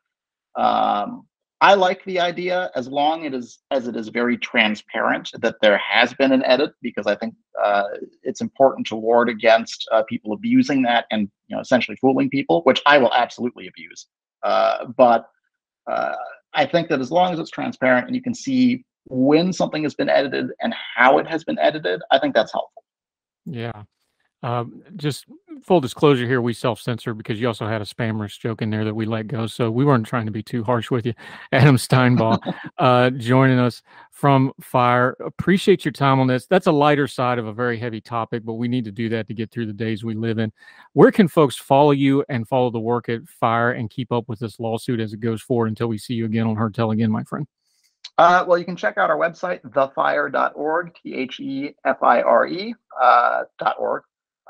Um, 0.56 1.28
I 1.62 1.74
like 1.74 2.02
the 2.04 2.20
idea 2.20 2.70
as 2.74 2.88
long 2.88 3.24
it 3.24 3.34
is 3.34 3.58
as 3.70 3.86
it 3.86 3.94
is 3.94 4.08
very 4.08 4.38
transparent 4.38 5.30
that 5.34 5.56
there 5.60 5.78
has 5.78 6.14
been 6.14 6.32
an 6.32 6.42
edit 6.44 6.72
because 6.80 7.06
I 7.06 7.14
think 7.16 7.34
uh, 7.62 7.84
it's 8.22 8.40
important 8.40 8.86
to 8.88 8.96
ward 8.96 9.28
against 9.28 9.86
uh, 9.92 10.02
people 10.04 10.32
abusing 10.32 10.82
that 10.82 11.04
and 11.10 11.30
you 11.48 11.56
know 11.56 11.60
essentially 11.60 11.98
fooling 12.00 12.30
people, 12.30 12.62
which 12.62 12.80
I 12.86 12.96
will 12.96 13.12
absolutely 13.12 13.66
abuse. 13.68 14.06
Uh, 14.42 14.86
but 14.96 15.26
uh, 15.90 16.14
I 16.54 16.64
think 16.64 16.88
that 16.88 17.00
as 17.00 17.10
long 17.10 17.32
as 17.32 17.38
it's 17.38 17.50
transparent 17.50 18.06
and 18.06 18.16
you 18.16 18.22
can 18.22 18.34
see 18.34 18.84
when 19.06 19.52
something 19.52 19.82
has 19.82 19.94
been 19.94 20.08
edited 20.08 20.50
and 20.60 20.74
how 20.96 21.18
it 21.18 21.26
has 21.26 21.44
been 21.44 21.58
edited, 21.58 22.00
I 22.10 22.18
think 22.18 22.34
that's 22.34 22.52
helpful. 22.52 22.84
Yeah, 23.44 23.82
um, 24.42 24.82
just 24.96 25.26
full 25.62 25.80
disclosure 25.80 26.26
here, 26.26 26.40
we 26.40 26.52
self 26.52 26.80
censor 26.80 27.14
because 27.14 27.40
you 27.40 27.46
also 27.46 27.66
had 27.66 27.82
a 27.82 27.84
spammers 27.84 28.38
joke 28.38 28.62
in 28.62 28.70
there 28.70 28.84
that 28.84 28.94
we 28.94 29.04
let 29.04 29.26
go. 29.26 29.46
So 29.46 29.70
we 29.70 29.84
weren't 29.84 30.06
trying 30.06 30.26
to 30.26 30.32
be 30.32 30.42
too 30.42 30.64
harsh 30.64 30.90
with 30.90 31.04
you. 31.06 31.12
Adam 31.52 31.76
Steinbaugh 31.76 32.38
uh, 32.78 33.10
joining 33.10 33.58
us 33.58 33.82
from 34.10 34.52
Fire. 34.60 35.16
Appreciate 35.20 35.84
your 35.84 35.92
time 35.92 36.20
on 36.20 36.26
this. 36.26 36.46
That's 36.46 36.66
a 36.66 36.72
lighter 36.72 37.06
side 37.06 37.38
of 37.38 37.46
a 37.46 37.52
very 37.52 37.78
heavy 37.78 38.00
topic, 38.00 38.44
but 38.44 38.54
we 38.54 38.68
need 38.68 38.84
to 38.84 38.92
do 38.92 39.08
that 39.10 39.28
to 39.28 39.34
get 39.34 39.50
through 39.50 39.66
the 39.66 39.72
days 39.72 40.04
we 40.04 40.14
live 40.14 40.38
in. 40.38 40.52
Where 40.94 41.12
can 41.12 41.28
folks 41.28 41.56
follow 41.56 41.92
you 41.92 42.24
and 42.28 42.48
follow 42.48 42.70
the 42.70 42.80
work 42.80 43.08
at 43.08 43.28
Fire 43.28 43.72
and 43.72 43.90
keep 43.90 44.12
up 44.12 44.28
with 44.28 44.38
this 44.38 44.58
lawsuit 44.58 45.00
as 45.00 45.12
it 45.12 45.20
goes 45.20 45.42
forward 45.42 45.68
until 45.68 45.88
we 45.88 45.98
see 45.98 46.14
you 46.14 46.24
again 46.24 46.46
on 46.46 46.56
Heard 46.56 46.74
Tell 46.74 46.90
Again, 46.92 47.10
my 47.10 47.24
friend? 47.24 47.46
Uh, 48.18 48.44
well, 48.46 48.58
you 48.58 48.66
can 48.66 48.76
check 48.76 48.98
out 48.98 49.08
our 49.08 49.16
website, 49.16 49.62
thefire.org, 49.62 50.94
T 51.02 51.14
H 51.14 51.40
E 51.40 51.74
F 51.86 52.02
I 52.02 52.20
R 52.20 52.46
E 52.46 52.74
uh, 53.00 53.44
dot 53.58 53.76
org. 53.78 54.02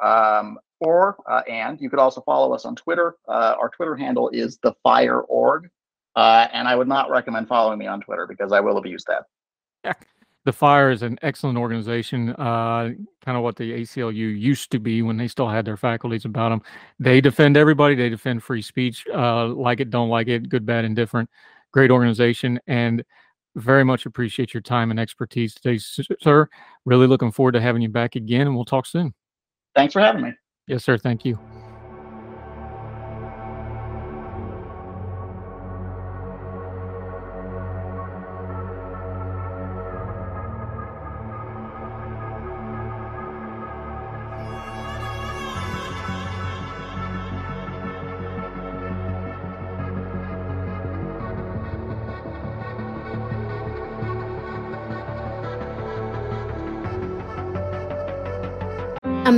Um, 0.03 0.59
or 0.81 1.17
uh, 1.29 1.43
and 1.49 1.81
you 1.81 1.91
could 1.91 1.99
also 1.99 2.23
follow 2.23 2.55
us 2.55 2.65
on 2.65 2.75
Twitter. 2.75 3.17
Uh, 3.29 3.55
our 3.61 3.69
Twitter 3.69 3.95
handle 3.95 4.31
is 4.31 4.59
the 4.63 4.75
Fire 4.83 5.21
Org, 5.21 5.69
uh, 6.17 6.49
and 6.53 6.67
I 6.67 6.75
would 6.75 6.89
not 6.89 7.11
recommend 7.11 7.49
following 7.49 7.79
me 7.79 7.87
on 7.87 8.01
Twitter 8.01 8.27
because 8.27 8.53
I 8.53 8.61
will 8.61 8.79
abuse 8.79 9.05
that. 9.05 9.25
Yeah. 9.85 9.93
The 10.47 10.53
Fire 10.53 10.91
is 10.91 11.03
an 11.03 11.19
excellent 11.21 11.59
organization, 11.59 12.31
uh, 12.31 12.91
kind 13.23 13.37
of 13.37 13.43
what 13.43 13.57
the 13.57 13.73
ACLU 13.73 14.41
used 14.41 14.71
to 14.71 14.81
be 14.81 15.03
when 15.03 15.19
they 15.19 15.29
still 15.29 15.49
had 15.49 15.67
their 15.67 15.77
faculties 15.77 16.25
about 16.25 16.49
them. 16.49 16.63
They 16.99 17.21
defend 17.21 17.59
everybody. 17.59 17.95
They 17.95 18.09
defend 18.09 18.43
free 18.43 18.63
speech, 18.63 19.05
uh, 19.15 19.49
like 19.49 19.81
it, 19.81 19.91
don't 19.91 20.09
like 20.09 20.29
it, 20.29 20.49
good, 20.49 20.65
bad, 20.65 20.87
indifferent. 20.87 21.29
Great 21.73 21.91
organization, 21.91 22.59
and 22.67 23.05
very 23.55 23.85
much 23.85 24.07
appreciate 24.07 24.55
your 24.55 24.63
time 24.63 24.91
and 24.91 24.99
expertise 24.99 25.55
today, 25.55 25.79
sir. 25.79 26.49
Really 26.87 27.07
looking 27.07 27.33
forward 27.33 27.53
to 27.53 27.61
having 27.61 27.83
you 27.83 27.91
back 27.91 28.17
again, 28.17 28.47
and 28.47 28.57
we'll 28.57 28.65
talk 28.65 28.87
soon. 28.87 29.13
Thanks 29.75 29.93
for 29.93 30.01
having 30.01 30.23
me. 30.23 30.33
Yes, 30.67 30.85
sir. 30.85 30.99
Thank 30.99 31.25
you. 31.25 31.39